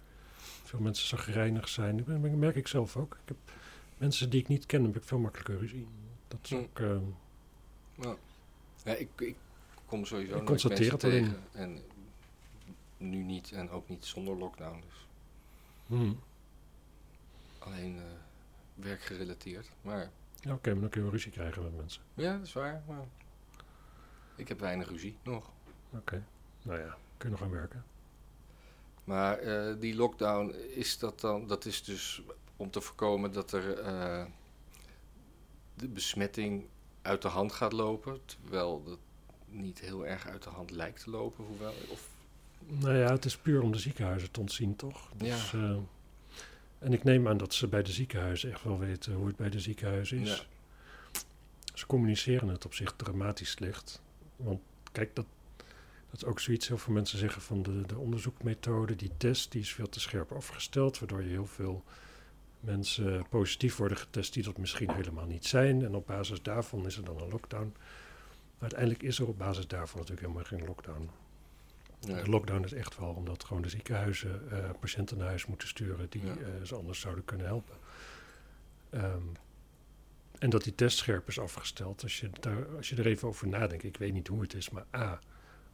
Veel 0.62 0.80
mensen 0.80 1.06
zagrijnig 1.08 1.68
zijn. 1.68 1.96
Dat 1.96 2.06
merk 2.20 2.56
ik 2.56 2.68
zelf 2.68 2.96
ook. 2.96 3.12
Ik 3.22 3.28
heb 3.28 3.36
mensen 3.96 4.30
die 4.30 4.40
ik 4.40 4.48
niet 4.48 4.66
ken, 4.66 4.84
heb 4.84 4.96
ik 4.96 5.04
veel 5.04 5.18
makkelijker 5.18 5.58
ruzie. 5.58 5.86
Dat 6.28 6.38
is 6.42 6.50
Hm. 6.50 6.56
ook... 6.56 6.78
eh, 6.78 6.96
Ja, 7.94 8.16
ja 8.84 8.94
ik, 8.94 9.08
ik 9.16 9.36
kom 9.86 10.04
sowieso 10.04 10.36
Ik 10.36 10.44
constateer 10.44 10.92
het 10.92 11.04
alleen. 11.04 11.24
tegen. 11.24 11.42
En 11.52 11.78
nu 12.96 13.22
niet 13.22 13.52
en 13.52 13.70
ook 13.70 13.88
niet 13.88 14.04
zonder 14.04 14.36
lockdown. 14.36 14.80
Dus 14.80 15.06
hm. 15.86 16.12
alleen 17.58 17.96
eh, 17.96 18.02
werkgerelateerd. 18.74 19.70
Maar 19.82 20.10
Ja, 20.40 20.52
oké, 20.52 20.70
maar 20.72 20.80
dan 20.80 20.90
kun 20.90 20.98
je 21.00 21.06
wel 21.06 21.10
ruzie 21.16 21.32
krijgen 21.32 21.62
met 21.62 21.76
mensen. 21.76 22.02
ja, 22.14 22.36
dat 22.36 22.46
is 22.46 22.52
waar. 22.52 22.82
Maar 22.88 23.04
ik 24.36 24.48
heb 24.48 24.60
weinig 24.60 24.88
ruzie 24.88 25.16
nog. 25.22 25.50
Oké, 25.90 26.24
nou 26.62 26.78
ja, 26.78 26.96
kun 27.16 27.28
je 27.30 27.34
nog 27.34 27.42
aan 27.44 27.50
werken. 27.50 27.84
Maar 29.04 29.38
eh, 29.38 29.74
die 29.80 29.94
lockdown, 29.94 30.54
is 30.74 30.98
dat 30.98 31.20
dan, 31.20 31.46
dat 31.46 31.64
is 31.64 31.84
dus 31.84 32.22
om 32.56 32.70
te 32.70 32.80
voorkomen 32.80 33.32
dat 33.32 33.52
er 33.52 33.78
eh, 33.78 34.24
de 35.74 35.88
besmetting 35.88 36.64
uit 37.02 37.22
de 37.22 37.28
hand 37.28 37.52
gaat 37.52 37.72
lopen. 37.72 38.20
Terwijl 38.24 38.82
dat 38.84 38.98
niet 39.46 39.80
heel 39.80 40.06
erg 40.06 40.26
uit 40.26 40.42
de 40.42 40.50
hand 40.50 40.70
lijkt 40.70 41.02
te 41.02 41.10
lopen. 41.10 41.44
Hoewel, 41.44 41.74
of, 41.88 42.08
Nou 42.66 42.96
ja, 42.96 43.12
het 43.12 43.24
is 43.24 43.36
puur 43.36 43.62
om 43.62 43.72
de 43.72 43.78
ziekenhuizen 43.78 44.30
te 44.30 44.40
ontzien, 44.40 44.76
toch? 44.76 45.10
Ja. 45.18 45.34
Dus, 45.34 45.52
eh, 45.52 45.76
en 46.78 46.92
ik 46.92 47.04
neem 47.04 47.28
aan 47.28 47.36
dat 47.36 47.54
ze 47.54 47.68
bij 47.68 47.82
de 47.82 47.92
ziekenhuizen 47.92 48.50
echt 48.50 48.62
wel 48.62 48.78
weten 48.78 49.14
hoe 49.14 49.26
het 49.26 49.36
bij 49.36 49.50
de 49.50 49.60
ziekenhuizen 49.60 50.18
is. 50.18 50.36
Ja. 50.36 51.20
Ze 51.74 51.86
communiceren 51.86 52.48
het 52.48 52.64
op 52.64 52.74
zich 52.74 52.92
dramatisch 52.96 53.50
slecht. 53.50 54.02
Want 54.36 54.60
kijk, 54.92 55.14
dat, 55.14 55.26
dat 56.12 56.22
is 56.22 56.24
ook 56.24 56.40
zoiets. 56.40 56.68
Heel 56.68 56.78
veel 56.78 56.92
mensen 56.92 57.18
zeggen 57.18 57.42
van 57.42 57.62
de, 57.62 57.80
de 57.86 57.98
onderzoekmethode, 57.98 58.96
die 58.96 59.10
test, 59.16 59.52
die 59.52 59.60
is 59.60 59.72
veel 59.72 59.88
te 59.88 60.00
scherp 60.00 60.32
afgesteld. 60.32 60.98
Waardoor 60.98 61.22
je 61.22 61.28
heel 61.28 61.46
veel 61.46 61.84
mensen 62.60 63.26
positief 63.28 63.76
worden 63.76 63.96
getest 63.98 64.32
die 64.32 64.42
dat 64.42 64.58
misschien 64.58 64.90
helemaal 64.90 65.26
niet 65.26 65.46
zijn. 65.46 65.84
En 65.84 65.94
op 65.94 66.06
basis 66.06 66.42
daarvan 66.42 66.86
is 66.86 66.96
er 66.96 67.04
dan 67.04 67.20
een 67.20 67.28
lockdown. 67.28 67.72
Maar 68.58 68.70
uiteindelijk 68.70 69.02
is 69.02 69.18
er 69.18 69.28
op 69.28 69.38
basis 69.38 69.66
daarvan 69.66 70.00
natuurlijk 70.00 70.26
helemaal 70.26 70.48
geen 70.48 70.64
lockdown. 70.66 71.10
ja. 72.00 72.22
De 72.22 72.30
lockdown 72.30 72.64
is 72.64 72.72
echt 72.72 72.98
wel 72.98 73.08
omdat 73.12 73.44
gewoon 73.44 73.62
de 73.62 73.68
ziekenhuizen 73.68 74.50
eh, 74.50 74.70
patiënten 74.80 75.18
naar 75.18 75.26
huis 75.28 75.46
moeten 75.46 75.68
sturen 75.68 76.06
die 76.10 76.24
Ja. 76.26 76.36
eh, 76.36 76.64
ze 76.64 76.74
anders 76.74 77.00
zouden 77.00 77.24
kunnen 77.24 77.46
helpen. 77.46 77.76
Ehm, 78.90 79.22
en 80.38 80.50
dat 80.50 80.64
die 80.64 80.74
test 80.74 80.96
scherp 80.98 81.28
is 81.28 81.38
afgesteld. 81.38 82.02
Als 82.02 82.20
je, 82.20 82.30
daar, 82.40 82.66
als 82.76 82.88
je 82.88 82.96
er 82.96 83.06
even 83.06 83.28
over 83.28 83.48
nadenkt, 83.48 83.84
ik 83.84 83.96
weet 83.96 84.12
niet 84.12 84.28
hoe 84.28 84.40
het 84.40 84.54
is, 84.54 84.70
maar 84.70 84.84
A, 84.96 85.20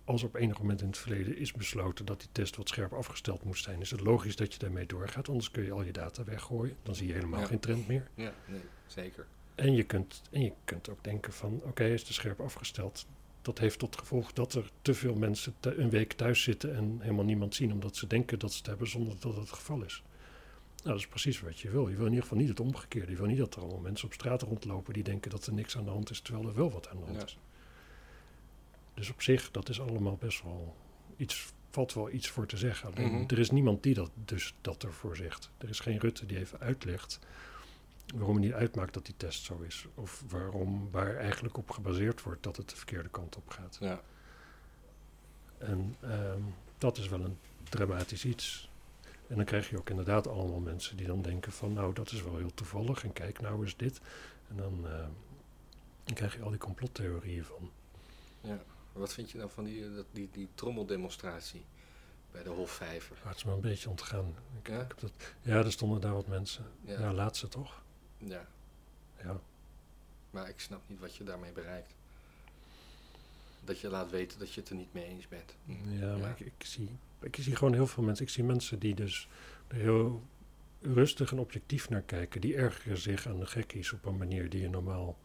als 0.09 0.23
op 0.23 0.35
enig 0.35 0.59
moment 0.59 0.81
in 0.81 0.87
het 0.87 0.99
verleden 0.99 1.37
is 1.37 1.53
besloten 1.53 2.05
dat 2.07 2.21
die 2.21 2.29
test 2.33 2.57
wat 2.57 2.69
scherp 2.69 2.93
afgesteld 2.93 3.45
moet 3.45 3.59
zijn, 3.59 3.81
is 3.81 3.91
het 3.91 4.01
logisch 4.01 4.37
dat 4.37 4.53
je 4.53 4.59
daarmee 4.59 4.87
doorgaat, 4.87 5.29
anders 5.29 5.51
kun 5.51 5.65
je 5.65 5.73
al 5.73 5.83
je 5.83 5.93
data 5.93 6.25
weggooien. 6.25 6.77
Dan 6.83 6.95
zie 6.95 7.07
je 7.07 7.13
helemaal 7.13 7.41
Ja. 7.41 7.47
geen 7.47 7.59
trend 7.61 7.89
meer. 7.89 8.09
ja, 8.15 8.33
nee, 8.47 8.61
zeker. 8.87 9.27
En 9.55 9.75
je 9.75 9.83
kunt, 9.83 10.23
en 10.31 10.41
je 10.43 10.53
kunt 10.65 10.89
ook 10.89 11.05
denken 11.05 11.33
van, 11.33 11.61
oké, 11.65 11.85
is 11.85 12.03
te 12.05 12.13
scherp 12.13 12.41
afgesteld. 12.41 13.07
Dat 13.43 13.59
heeft 13.59 13.79
tot 13.79 13.97
gevolg 13.99 14.33
dat 14.33 14.55
er 14.55 14.71
te 14.83 14.95
veel 14.95 15.15
mensen 15.15 15.55
een 15.61 15.91
week 15.91 16.13
thuis 16.13 16.43
zitten 16.43 16.77
en 16.77 16.99
helemaal 17.01 17.25
niemand 17.25 17.55
zien, 17.55 17.73
omdat 17.73 17.97
ze 17.97 18.07
denken 18.07 18.39
dat 18.39 18.53
ze 18.53 18.59
het 18.59 18.67
hebben 18.67 18.89
zonder 18.89 19.15
dat 19.21 19.33
het 19.33 19.41
het 19.41 19.51
geval 19.53 19.83
is. 19.83 20.03
Nou, 20.77 20.89
dat 20.91 20.99
is 20.99 21.07
precies 21.07 21.41
wat 21.41 21.59
je 21.59 21.71
wil. 21.71 21.89
Je 21.89 21.95
wil 21.97 22.05
in 22.05 22.11
ieder 22.11 22.23
geval 22.23 22.39
niet 22.39 22.49
het 22.49 22.61
omgekeerde. 22.61 23.11
Je 23.11 23.17
wil 23.19 23.27
niet 23.27 23.39
dat 23.39 23.55
er 23.55 23.61
allemaal 23.63 23.81
mensen 23.81 24.07
op 24.07 24.13
straat 24.13 24.43
rondlopen 24.43 24.93
die 24.93 25.03
denken 25.03 25.31
dat 25.31 25.47
er 25.47 25.53
niks 25.53 25.77
aan 25.77 25.85
de 25.85 25.91
hand 25.91 26.11
is, 26.11 26.21
terwijl 26.21 26.49
er 26.49 26.55
wel 26.55 26.71
wat 26.71 26.89
aan 26.89 26.97
de 26.97 27.05
hand 27.05 27.17
Ja. 27.19 27.25
is. 27.25 27.39
Dus 28.99 29.11
op 29.11 29.23
zich, 29.23 29.51
dat 29.51 29.69
is 29.69 29.81
allemaal 29.81 30.17
best 30.17 30.43
wel 30.43 30.77
iets, 31.17 31.53
valt 31.71 31.93
wel 31.95 32.11
iets 32.11 32.29
voor 32.29 32.47
te 32.47 32.57
zeggen. 32.57 32.89
Alleen, 32.95 33.13
Mhm. 33.13 33.25
er 33.27 33.39
is 33.39 33.51
niemand 33.51 33.83
die 33.83 33.95
dat 33.95 34.11
dus 34.15 34.55
dat 34.61 34.83
ervoor 34.83 35.17
zegt. 35.17 35.51
Er 35.59 35.69
is 35.69 35.81
geen 35.81 35.99
Rutte 35.99 36.27
die 36.27 36.39
even 36.39 36.61
uitlegt 36.61 37.19
waarom 38.15 38.35
het 38.35 38.45
niet 38.45 38.53
uitmaakt 38.53 38.95
dat 38.95 39.05
die 39.05 39.15
test 39.17 39.45
zo 39.45 39.61
is. 39.67 39.87
Of 39.95 40.25
waarom, 40.29 40.89
waar 40.91 41.17
eigenlijk 41.17 41.57
op 41.57 41.71
gebaseerd 41.71 42.23
wordt 42.23 42.43
dat 42.43 42.57
het 42.57 42.71
de 42.71 42.77
verkeerde 42.77 43.09
kant 43.09 43.37
op 43.37 43.49
gaat. 43.51 43.77
Ja. 43.81 44.01
En 45.59 45.95
ehm, 46.01 46.41
dat 46.79 46.97
is 46.99 47.09
wel 47.09 47.21
een 47.21 47.39
dramatisch 47.69 48.25
iets. 48.25 48.71
En 49.27 49.37
dan 49.37 49.45
krijg 49.45 49.71
je 49.71 49.79
ook 49.79 49.91
inderdaad 49.91 50.27
allemaal 50.29 50.61
mensen 50.61 50.97
die 50.97 51.07
dan 51.07 51.23
denken 51.23 51.53
van 51.53 51.73
nou 51.73 51.93
dat 51.95 52.13
is 52.13 52.23
wel 52.23 52.37
heel 52.37 52.55
toevallig 52.55 53.05
en 53.05 53.13
kijk 53.13 53.41
nou 53.41 53.63
eens 53.63 53.77
dit. 53.77 54.01
En 54.49 54.57
dan, 54.57 54.87
ehm, 54.89 55.09
dan 56.05 56.15
krijg 56.15 56.35
je 56.37 56.43
al 56.43 56.51
die 56.51 56.59
complottheorieën 56.59 57.45
van. 57.45 57.71
Wat 58.93 59.13
vind 59.13 59.31
je 59.31 59.39
nou 59.39 59.51
van 59.51 59.65
die, 59.65 59.95
dat, 59.95 60.07
die, 60.13 60.29
die 60.33 60.49
trommeldemonstratie 60.55 61.65
bij 62.33 62.43
de 62.43 62.49
Hofvijver? 62.49 63.17
Maar 63.23 63.29
het 63.29 63.37
is 63.37 63.45
me 63.45 63.53
een 63.53 63.61
beetje 63.61 63.89
ontgaan. 63.91 64.35
Ik, 64.63 64.69
Ja? 64.69 64.81
ik 64.81 64.89
heb 64.89 65.01
dat, 65.01 65.13
ja, 65.43 65.55
er 65.57 65.73
stonden 65.73 66.01
daar 66.01 66.13
wat 66.15 66.27
mensen. 66.27 66.65
Ja. 66.85 67.01
Ja, 67.01 67.13
laat 67.13 67.37
ze 67.37 67.49
toch? 67.49 67.83
Ja, 68.19 68.47
Ja. 69.23 69.41
maar 70.31 70.49
ik 70.49 70.61
snap 70.61 70.81
niet 70.87 71.01
wat 71.01 71.17
je 71.17 71.25
daarmee 71.25 71.53
bereikt. 71.53 71.95
Dat 73.65 73.81
je 73.81 73.89
laat 73.89 74.11
weten 74.11 74.39
dat 74.39 74.53
je 74.53 74.61
het 74.61 74.69
er 74.71 74.77
niet 74.77 74.93
mee 74.93 75.05
eens 75.05 75.29
bent. 75.29 75.55
Ja, 75.89 76.17
maar. 76.17 76.31
Ik, 76.31 76.41
ik, 76.41 76.65
zie, 76.67 76.91
ik 77.21 77.37
zie 77.37 77.57
gewoon 77.57 77.73
heel 77.75 77.87
veel 77.87 78.03
mensen. 78.03 78.25
Ik 78.25 78.31
zie 78.31 78.45
mensen 78.45 78.79
die 78.79 78.95
dus 78.95 79.29
er 79.69 79.77
heel 79.77 80.23
rustig 80.81 81.31
en 81.33 81.39
objectief 81.39 81.89
naar 81.89 82.03
kijken. 82.03 82.41
Die 82.41 82.55
ergeren 82.57 82.99
zich 82.99 83.27
aan 83.27 83.39
de 83.39 83.47
gekkies 83.47 83.93
op 83.93 84.05
een 84.05 84.17
manier 84.17 84.51
die 84.51 84.61
je 84.61 84.69
normaal 84.69 85.19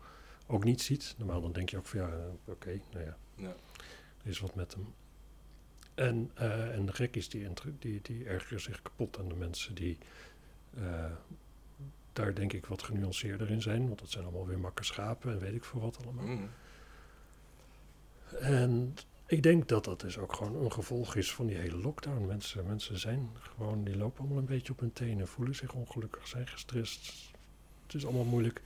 ook 0.47 0.63
niet 0.63 0.81
ziet. 0.81 1.15
Normaal 1.17 1.41
dan 1.41 1.51
denk 1.51 1.69
je 1.69 1.77
ook 1.77 1.85
van 1.85 1.99
ja, 1.99 2.07
eh, 2.07 2.51
oké, 2.53 2.81
nou 2.91 3.05
ja, 3.05 3.17
Ja. 3.35 3.53
er 4.23 4.29
is 4.29 4.39
wat 4.39 4.55
met 4.55 4.73
hem. 4.73 4.93
En, 5.95 6.31
eh, 6.33 6.75
en 6.75 6.85
de 6.85 6.93
gekkies 6.93 7.29
die, 7.29 7.43
inter- 7.43 7.73
die, 7.79 7.99
die 8.01 8.25
ergeren 8.25 8.61
zich 8.61 8.81
kapot 8.81 9.19
aan 9.19 9.27
de 9.29 9.35
mensen 9.35 9.75
die 9.75 9.97
eh, 10.77 11.11
daar 12.13 12.33
denk 12.35 12.53
ik 12.53 12.65
wat 12.65 12.83
genuanceerder 12.83 13.49
in 13.49 13.61
zijn. 13.61 13.87
Want 13.87 13.99
dat 13.99 14.09
zijn 14.09 14.23
allemaal 14.23 14.47
weer 14.47 14.59
makke 14.59 14.83
schapen 14.83 15.31
en 15.31 15.39
weet 15.39 15.53
ik 15.53 15.63
veel 15.63 15.79
wat 15.81 15.97
allemaal. 16.03 16.25
Mm. 16.25 16.49
En 18.39 18.95
ik 19.25 19.43
denk 19.43 19.67
dat 19.67 19.83
dat 19.85 19.99
dus 19.99 20.17
ook 20.17 20.33
gewoon 20.33 20.55
een 20.55 20.71
gevolg 20.71 21.15
is 21.15 21.33
van 21.33 21.45
die 21.45 21.57
hele 21.57 21.77
lockdown. 21.77 22.25
Mensen, 22.25 22.65
mensen 22.65 22.99
zijn 22.99 23.29
gewoon, 23.39 23.83
die 23.83 23.97
lopen 23.97 24.19
allemaal 24.19 24.37
een 24.37 24.45
beetje 24.45 24.71
op 24.73 24.79
hun 24.79 24.93
tenen, 24.93 25.27
voelen 25.27 25.55
zich 25.55 25.73
ongelukkig, 25.73 26.27
zijn 26.27 26.47
gestrest. 26.47 27.13
Het 27.85 27.93
is 27.95 28.05
allemaal 28.05 28.23
moeilijk. 28.25 28.61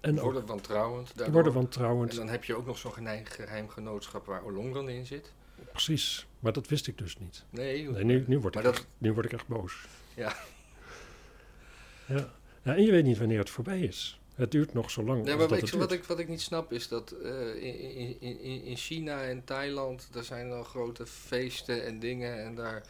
En 0.00 0.16
ook 0.16 0.24
worden 0.24 0.46
wantrouwend. 0.46 1.06
daardoor. 1.16 1.34
worden 1.34 1.52
wantrouwend. 1.52 2.10
En 2.10 2.16
dan 2.16 2.28
heb 2.28 2.44
je 2.44 2.54
ook 2.54 2.66
nog 2.66 2.78
zo'n 2.78 2.92
geheim- 2.92 3.68
genootschap 3.68 4.26
waar 4.26 4.44
Olong 4.44 4.74
dan 4.74 4.88
in 4.88 5.06
zit. 5.06 5.32
Precies, 5.72 6.26
maar 6.40 6.52
dat 6.52 6.68
wist 6.68 6.86
ik 6.86 6.98
dus 6.98 7.18
niet. 7.18 7.44
Nee, 7.50 7.88
Nee, 7.90 8.04
nu, 8.04 8.24
nu, 8.26 8.38
word 8.38 8.56
ik 8.56 8.62
dat- 8.62 8.74
echt, 8.74 8.86
nu 8.98 9.12
word 9.12 9.26
ik 9.26 9.32
echt 9.32 9.46
boos. 9.46 9.86
Ja. 10.14 10.36
ja. 12.06 12.30
Ja, 12.62 12.74
en 12.74 12.82
je 12.82 12.90
weet 12.90 13.04
niet 13.04 13.18
wanneer 13.18 13.38
het 13.38 13.50
voorbij 13.50 13.80
is. 13.80 14.20
Het 14.34 14.50
duurt 14.50 14.72
nog 14.74 14.90
zo 14.90 15.02
lang 15.02 15.26
Ja, 15.28 15.36
maar 15.36 15.48
wat, 15.48 15.92
ik, 15.92 16.04
wat 16.04 16.18
ik 16.18 16.28
niet 16.28 16.40
snap 16.40 16.72
is 16.72 16.88
dat 16.88 17.10
eh, 17.10 17.54
in, 17.54 17.94
in, 17.94 18.20
in, 18.40 18.62
in 18.64 18.76
China 18.76 19.22
en 19.22 19.44
Thailand, 19.44 20.08
daar 20.12 20.24
zijn 20.24 20.48
dan 20.48 20.64
grote 20.64 21.06
feesten 21.06 21.84
en 21.84 21.98
dingen 21.98 22.44
en 22.44 22.54
daar, 22.54 22.82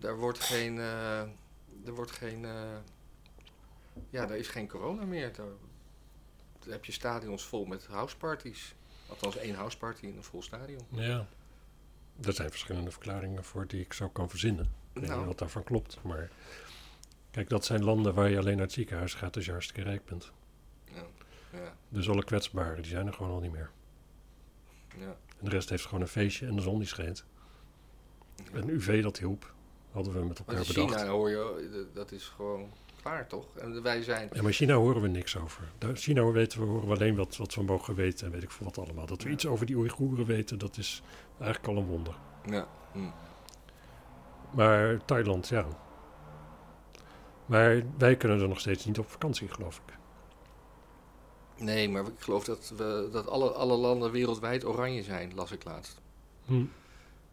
daar 0.00 0.16
wordt 0.18 0.38
geen, 0.38 0.78
er 0.78 1.94
wordt 1.94 2.10
geen, 2.10 2.44
eh, 2.44 2.76
ja, 4.10 4.26
daar 4.26 4.36
is 4.38 4.48
geen 4.48 4.68
corona 4.68 5.04
meer. 5.04 5.30
Heb 6.68 6.84
je 6.84 6.92
stadions 6.92 7.44
vol 7.44 7.64
met 7.64 7.86
houseparties. 7.86 8.74
Althans 9.08 9.36
één 9.36 9.54
houseparty 9.54 10.06
in 10.06 10.16
een 10.16 10.22
vol 10.22 10.42
stadion. 10.42 10.80
Ja, 10.90 11.26
er 12.20 12.32
zijn 12.32 12.50
verschillende 12.50 12.90
verklaringen 12.90 13.44
voor 13.44 13.66
die 13.66 13.80
ik 13.80 13.92
zo 13.92 14.08
kan 14.08 14.30
verzinnen. 14.30 14.64
Ik 14.64 14.70
weet 14.92 15.02
niet 15.02 15.12
Nou, 15.12 15.26
wat 15.26 15.38
daarvan 15.38 15.64
klopt, 15.64 15.98
maar... 16.02 16.30
Kijk, 17.30 17.48
dat 17.48 17.64
zijn 17.64 17.84
landen 17.84 18.14
waar 18.14 18.28
je 18.30 18.38
alleen 18.38 18.56
naar 18.56 18.64
het 18.64 18.72
ziekenhuis 18.72 19.14
gaat 19.14 19.36
als 19.36 19.44
je 19.44 19.50
hartstikke 19.50 19.82
rijk 19.82 20.04
bent. 20.04 20.32
ja, 20.94 21.04
ja, 21.52 21.76
Dus 21.88 22.08
alle 22.08 22.24
kwetsbaren, 22.24 22.82
die 22.82 22.90
zijn 22.90 23.06
er 23.06 23.12
gewoon 23.12 23.32
al 23.32 23.40
niet 23.40 23.52
meer. 23.52 23.70
ja. 24.98 25.16
En 25.38 25.44
de 25.44 25.50
rest 25.50 25.68
heeft 25.68 25.84
gewoon 25.84 26.00
een 26.00 26.08
feestje 26.08 26.46
en 26.46 26.56
de 26.56 26.62
zon 26.62 26.78
die 26.78 26.88
schijnt. 26.88 27.24
Een 28.52 28.68
UV 28.68 29.02
dat 29.02 29.18
hielp, 29.18 29.54
hadden 29.90 30.12
we 30.12 30.24
met 30.24 30.38
elkaar 30.38 30.64
bedacht. 30.66 30.94
China 30.94 31.06
hoor 31.06 31.30
je, 31.30 31.86
dat 31.94 32.12
is 32.12 32.24
gewoon 32.24 32.72
toch? 33.28 33.46
En 33.56 33.82
wij 33.82 34.02
zijn, 34.02 34.28
Ja, 34.32 34.42
maar 34.42 34.52
China 34.52 34.74
horen 34.74 35.02
we 35.02 35.08
niks 35.08 35.36
over. 35.38 35.62
China 35.94 36.24
weten 36.30 36.60
we, 36.60 36.66
horen 36.66 36.88
we 36.88 36.94
alleen 36.94 37.16
wat, 37.16 37.36
wat 37.36 37.54
we 37.54 37.62
mogen 37.62 37.94
weten 37.94 38.26
en 38.26 38.32
weet 38.32 38.42
ik 38.42 38.50
veel 38.50 38.66
wat 38.66 38.78
allemaal. 38.78 39.06
Dat 39.06 39.22
we 39.22 39.28
Ja. 39.28 39.34
iets 39.34 39.46
over 39.46 39.66
die 39.66 39.76
Oeigoeren 39.76 40.26
weten, 40.26 40.58
dat 40.58 40.76
is 40.76 41.02
eigenlijk 41.40 41.68
al 41.76 41.76
een 41.82 41.88
wonder. 41.88 42.14
ja, 42.50 42.68
hm. 42.92 42.98
Maar 44.54 45.04
Thailand, 45.04 45.48
ja. 45.48 45.66
Maar 47.46 47.82
wij 47.98 48.16
kunnen 48.16 48.40
er 48.40 48.48
nog 48.48 48.60
steeds 48.60 48.84
niet 48.84 48.98
op 48.98 49.10
vakantie, 49.10 49.48
geloof 49.48 49.80
ik. 49.86 49.94
Nee, 51.64 51.88
maar 51.88 52.02
ik 52.06 52.12
geloof 52.18 52.44
dat, 52.44 52.72
we, 52.76 53.08
dat 53.12 53.28
alle, 53.28 53.50
alle 53.50 53.76
landen 53.76 54.10
wereldwijd 54.10 54.64
oranje 54.64 55.02
zijn, 55.02 55.32
las 55.34 55.52
ik 55.52 55.64
laatst. 55.64 56.00
Hm. 56.44 56.64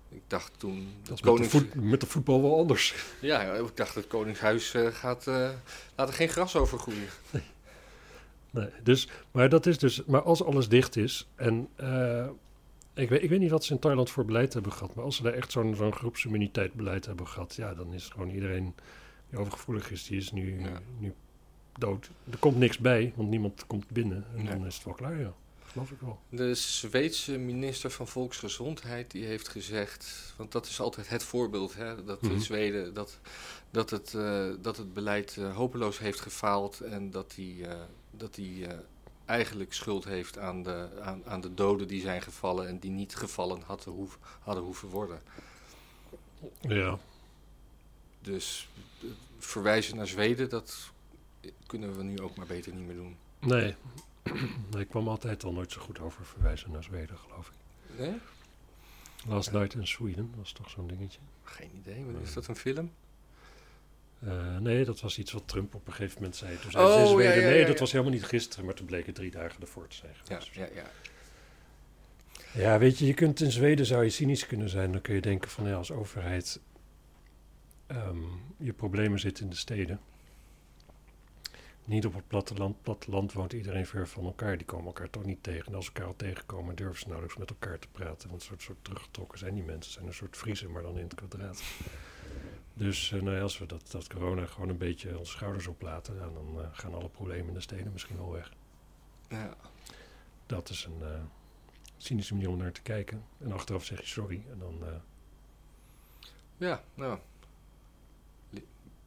Ik 0.10 0.22
dacht 0.28 0.60
toen... 0.60 0.88
Dat 1.02 1.10
met, 1.10 1.18
de 1.18 1.24
konings... 1.50 1.74
met 1.74 2.00
de 2.02 2.08
voetbal 2.08 2.42
wel 2.42 2.58
anders. 2.58 2.96
Ja, 3.22 3.42
ik 3.54 3.76
dacht 3.78 3.96
het 3.96 4.08
Koningshuis 4.08 4.74
eh, 4.74 4.88
gaat... 4.88 5.28
eh 5.28 5.50
laat 5.96 6.08
er 6.08 6.14
geen 6.14 6.30
gras 6.30 6.56
over 6.56 6.80
groeien. 6.80 7.08
Nee, 8.52 8.70
dus, 8.84 9.08
maar, 9.32 9.50
dat 9.50 9.66
is 9.66 9.78
dus, 9.78 10.06
maar 10.06 10.22
als 10.22 10.44
alles 10.44 10.70
dicht 10.70 10.96
is 10.96 11.28
en 11.36 11.68
eh, 11.76 12.28
ik, 12.94 13.10
weet, 13.10 13.24
ik 13.24 13.30
weet 13.30 13.40
niet 13.40 13.50
wat 13.50 13.64
ze 13.66 13.74
in 13.74 13.80
Thailand 13.80 14.10
voor 14.10 14.26
beleid 14.26 14.54
hebben 14.54 14.72
gehad, 14.72 14.96
maar 14.96 15.06
als 15.06 15.16
ze 15.16 15.24
daar 15.24 15.34
echt 15.34 15.52
zo'n 15.52 15.76
zo'n 15.76 15.94
groepsimmuniteitbeleid 15.94 17.06
hebben 17.06 17.28
gehad, 17.28 17.56
ja, 17.56 17.74
dan 17.74 17.94
is 17.94 18.10
gewoon 18.10 18.30
iedereen 18.30 18.74
die 19.30 19.40
overgevoelig 19.40 19.92
is, 19.92 20.04
die 20.06 20.18
is 20.18 20.32
nu, 20.32 20.60
Ja. 20.60 20.80
nu 21.00 21.14
dood. 21.74 22.10
Er 22.32 22.38
komt 22.38 22.58
niks 22.58 22.78
bij, 22.78 23.14
want 23.16 23.30
niemand 23.30 23.68
komt 23.68 23.90
binnen 23.90 24.26
en 24.36 24.44
Nee. 24.44 24.54
dan 24.54 24.66
is 24.66 24.76
het 24.76 24.84
wel 24.86 24.94
klaar, 24.94 25.20
ja. 25.20 25.34
Geloof 25.76 25.92
ik 25.92 26.00
wel. 26.00 26.20
De 26.30 26.54
Zweedse 26.56 27.38
minister 27.38 27.92
van 27.92 28.08
Volksgezondheid 28.08 29.12
die 29.12 29.26
heeft 29.26 29.48
gezegd... 29.48 30.34
Want 30.38 30.52
dat 30.52 30.66
is 30.66 30.80
altijd 30.80 31.10
het 31.10 31.24
voorbeeld, 31.24 31.76
hè, 31.76 32.04
dat 32.04 32.22
in 32.22 32.42
Zweden... 32.42 32.94
Dat, 32.94 33.20
dat, 33.72 33.90
het, 33.90 34.14
eh, 34.14 34.50
dat 34.62 34.78
het 34.78 34.94
beleid 34.94 35.38
eh, 35.38 35.56
hopeloos 35.56 36.00
heeft 36.00 36.20
gefaald... 36.20 36.80
en 36.80 37.12
dat 37.12 37.36
hij 37.36 37.56
eh, 37.62 37.82
dat 38.12 38.38
eh, 38.38 38.70
eigenlijk 39.26 39.74
schuld 39.74 40.06
heeft 40.06 40.38
aan 40.38 40.64
de, 40.64 40.90
aan, 41.02 41.22
aan 41.26 41.42
de 41.42 41.54
doden 41.54 41.88
die 41.88 42.02
zijn 42.02 42.22
gevallen... 42.22 42.68
en 42.68 42.80
die 42.80 42.92
niet 42.92 43.16
gevallen 43.16 43.62
hadden, 43.66 43.94
hoef, 43.94 44.20
hadden 44.42 44.64
hoeven 44.64 44.90
worden. 44.90 45.22
Ja, 46.62 47.00
Dus 48.22 48.70
verwijzen 49.38 49.96
naar 49.96 50.08
Zweden, 50.08 50.50
dat 50.50 50.92
kunnen 51.66 51.98
we 51.98 52.04
nu 52.04 52.20
ook 52.20 52.36
maar 52.36 52.48
beter 52.48 52.74
niet 52.74 52.86
meer 52.86 52.96
doen. 52.96 53.18
nee. 53.40 53.76
Ik 54.80 54.88
kwam 54.88 55.08
altijd 55.08 55.44
al 55.44 55.52
nooit 55.54 55.72
zo 55.72 55.82
goed 55.82 56.00
over 56.00 56.26
verwijzen 56.26 56.72
naar 56.72 56.84
Zweden, 56.84 57.18
geloof 57.18 57.48
ik. 57.48 58.00
Nee? 58.00 58.14
Last 59.28 59.52
Night 59.52 59.74
in 59.74 59.88
Sweden 59.88 60.34
was 60.38 60.52
toch 60.52 60.70
zo'n 60.70 60.88
dingetje. 60.88 61.20
Geen 61.44 61.70
idee. 61.76 62.06
Is 62.24 62.34
dat 62.34 62.48
een 62.48 62.56
film? 62.56 62.92
Eh, 64.20 64.58
nee, 64.58 64.86
dat 64.86 65.02
was 65.02 65.18
iets 65.18 65.32
wat 65.32 65.48
Trump 65.48 65.76
op 65.76 65.88
een 65.88 65.94
gegeven 65.94 66.16
moment 66.16 66.36
zei. 66.36 66.60
Toen 66.60 66.72
zei 66.72 66.86
Oh, 66.86 67.18
ze 67.18 67.24
ja, 67.24 67.30
nee, 67.36 67.66
dat 67.66 67.80
was 67.80 67.92
helemaal 67.92 68.14
niet 68.14 68.26
gisteren, 68.26 68.66
maar 68.66 68.74
toen 68.74 68.86
bleek 68.86 69.06
het 69.06 69.16
drie 69.16 69.32
dagen 69.32 69.62
ervoor 69.62 69.88
te 69.88 69.96
zijn 69.96 70.12
Ja, 70.28 70.40
geweest. 70.40 70.54
ja, 70.56 70.68
ja. 70.82 70.90
Ja, 72.54 72.78
weet 72.80 72.98
je, 73.00 73.06
je 73.06 73.14
kunt 73.14 73.42
in 73.42 73.52
Zweden 73.52 73.86
zou 73.86 74.04
je 74.04 74.10
cynisch 74.10 74.46
kunnen 74.46 74.70
zijn. 74.70 74.92
Dan 74.92 75.02
kun 75.02 75.16
je 75.16 75.22
denken 75.22 75.50
van 75.50 75.68
ja, 75.68 75.76
als 75.76 75.92
overheid 75.92 76.60
ehm, 77.88 78.18
je 78.58 78.74
problemen 78.74 79.20
zitten 79.20 79.44
in 79.44 79.50
de 79.50 79.56
steden. 79.56 80.00
Niet 81.86 82.06
op 82.06 82.14
het 82.14 82.28
platteland. 82.28 82.82
Platteland 82.82 83.34
woont 83.34 83.54
iedereen 83.54 83.86
ver 83.86 84.08
van 84.08 84.26
elkaar. 84.26 84.58
Die 84.58 84.66
komen 84.66 84.86
elkaar 84.86 85.10
toch 85.10 85.26
niet 85.26 85.44
tegen. 85.44 85.66
En 85.66 85.76
als 85.76 85.86
ze 85.86 85.92
elkaar 85.92 86.08
al 86.08 86.16
tegenkomen, 86.16 86.76
durven 86.76 87.00
ze 87.00 87.06
nauwelijks 87.08 87.38
met 87.38 87.50
elkaar 87.50 87.80
te 87.80 87.88
praten. 87.92 88.30
Want 88.30 88.42
soort, 88.44 88.62
soort 88.62 88.78
teruggetrokken 88.84 89.40
zijn 89.40 89.54
die 89.54 89.64
mensen. 89.64 89.92
Zijn 89.92 90.08
een 90.08 90.14
soort 90.14 90.38
vriezen, 90.38 90.72
maar 90.72 90.82
dan 90.82 90.98
in 90.98 91.04
het 91.04 91.16
kwadraat. 91.16 91.64
Dus 92.74 93.12
eh, 93.12 93.22
nou 93.22 93.36
ja, 93.36 93.42
als 93.42 93.58
we 93.58 93.66
dat, 93.66 93.92
dat 93.92 94.08
corona 94.08 94.46
gewoon 94.46 94.70
een 94.70 94.78
beetje 94.78 95.20
onze 95.20 95.32
schouders 95.32 95.68
oplaten, 95.68 96.18
dan 96.18 96.62
eh, 96.62 96.68
gaan 96.72 96.94
alle 96.94 97.10
problemen 97.10 97.48
in 97.48 97.54
de 97.54 97.60
steden 97.62 97.92
misschien 97.92 98.18
wel 98.18 98.32
weg. 98.32 98.52
ja. 99.30 99.58
Dat 100.46 100.70
is 100.70 100.86
een 100.86 101.08
eh, 101.08 101.22
cynische 101.98 102.34
manier 102.34 102.50
om 102.50 102.58
naar 102.58 102.72
te 102.72 102.82
kijken. 102.82 103.26
En 103.40 103.52
achteraf 103.52 103.86
zeg 103.86 104.00
je 104.00 104.08
sorry. 104.08 104.44
En 104.52 104.60
dan, 104.60 104.84
Ja, 106.58 106.84
nou. 106.94 107.20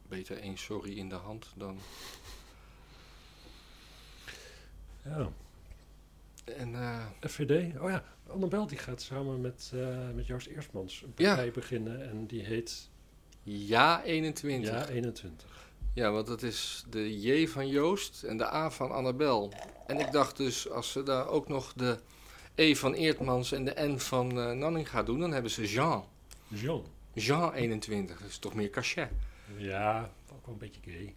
Beter 0.07 0.37
één 0.37 0.57
sorry 0.57 0.97
in 0.97 1.09
de 1.09 1.15
hand 1.15 1.53
dan. 1.55 1.77
Ja, 5.09 5.29
En 6.53 6.75
eh, 6.75 7.05
FVD. 7.29 7.79
Oh 7.79 7.89
ja, 7.89 8.03
Annabel 8.27 8.67
die 8.67 8.77
gaat 8.77 9.01
samen 9.01 9.41
met, 9.41 9.71
eh, 9.75 9.97
met 10.15 10.25
Joost 10.27 10.47
Eerstmans 10.47 11.01
een 11.01 11.13
Ja. 11.15 11.27
partij 11.27 11.51
beginnen. 11.51 12.09
En 12.09 12.25
die 12.25 12.43
heet 12.45 12.89
ja 13.43 14.03
21. 14.03 14.69
Ja 14.71 14.77
Ja. 14.79 14.87
21. 14.87 15.57
want 15.93 16.27
dat 16.27 16.41
is 16.43 16.85
de 16.89 17.19
J 17.21 17.47
van 17.47 17.67
Joost 17.67 18.23
en 18.23 18.37
de 18.37 18.53
A 18.53 18.69
van 18.71 18.91
Annabel. 18.91 19.53
En 19.87 19.99
ik 19.99 20.11
dacht 20.11 20.37
dus, 20.37 20.69
als 20.69 20.91
ze 20.91 21.03
daar 21.03 21.27
ook 21.27 21.47
nog 21.47 21.73
de 21.73 21.97
E 22.55 22.75
van 22.75 22.93
Eertmans 22.93 23.51
en 23.51 23.65
de 23.65 23.73
N 23.77 23.97
van 23.97 24.39
eh 24.39 24.51
Nanning 24.51 24.89
gaan 24.89 25.05
doen, 25.05 25.19
dan 25.19 25.31
hebben 25.31 25.51
ze 25.51 25.67
Jean. 25.67 26.05
Jean. 26.47 26.83
Jean 27.13 27.53
21, 27.53 28.19
dat 28.19 28.29
is 28.29 28.37
toch 28.37 28.53
meer 28.53 28.69
cachet. 28.69 29.09
Ja, 29.57 30.11
ook 30.33 30.45
wel 30.45 30.53
een 30.53 30.59
beetje 30.59 30.81
gay. 30.85 31.13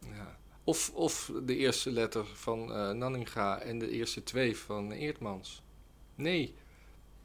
Ja. 0.00 0.36
Of, 0.64 0.90
of 0.94 1.32
de 1.42 1.56
eerste 1.56 1.90
letter 1.90 2.26
van 2.26 2.72
eh, 2.72 2.90
Nanninga 2.90 3.58
en 3.58 3.78
de 3.78 3.90
eerste 3.90 4.22
twee 4.22 4.56
van 4.56 4.92
Eertmans. 4.92 5.62
Nee, 6.14 6.54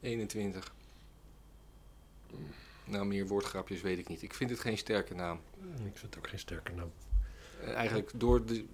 21. 0.00 0.72
Nou, 2.84 3.06
meer 3.06 3.26
woordgrapjes 3.26 3.80
weet 3.80 3.98
ik 3.98 4.08
niet. 4.08 4.22
Ik 4.22 4.34
vind 4.34 4.50
het 4.50 4.60
geen 4.60 4.78
sterke 4.78 5.14
naam. 5.14 5.40
Ik 5.60 5.98
vind 5.98 6.00
het 6.00 6.18
ook 6.18 6.28
geen 6.28 6.38
sterke 6.38 6.72
naam. 6.72 6.92
En 7.64 7.74
eigenlijk 7.74 8.10
door 8.14 8.46
de 8.46 8.64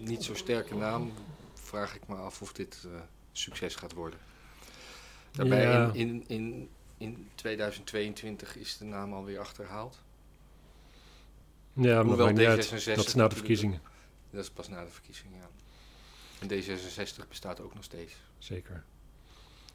niet 0.00 0.24
zo 0.24 0.34
sterke 0.34 0.74
naam 0.74 1.12
vraag 1.54 1.94
ik 1.94 2.08
me 2.08 2.14
af 2.14 2.42
of 2.42 2.52
dit 2.52 2.84
eh, 2.84 3.00
succes 3.32 3.74
gaat 3.74 3.92
worden. 3.92 4.18
Daarbij 5.30 5.62
Ja. 5.62 5.90
in, 5.92 5.94
in, 5.94 6.24
in, 6.26 6.68
in 6.98 7.28
2022 7.34 8.56
is 8.56 8.76
de 8.78 8.84
naam 8.84 9.12
alweer 9.12 9.38
achterhaald. 9.38 10.02
Ja, 11.72 11.94
maar 11.94 12.04
Hoewel 12.04 12.26
maakt 12.26 12.38
niet 12.38 12.46
uit. 12.46 12.66
D66 12.66 12.94
Dat 12.94 13.06
is 13.06 13.14
na 13.14 13.28
de 13.28 13.36
verkiezingen. 13.36 13.80
Dat 14.34 14.42
is 14.42 14.50
pas 14.50 14.68
na 14.68 14.84
de 14.84 14.90
verkiezingen, 14.90 15.38
ja. 15.38 15.48
En 16.40 16.48
D66 16.48 17.28
bestaat 17.28 17.60
ook 17.60 17.74
nog 17.74 17.84
steeds. 17.84 18.14
Zeker. 18.38 18.84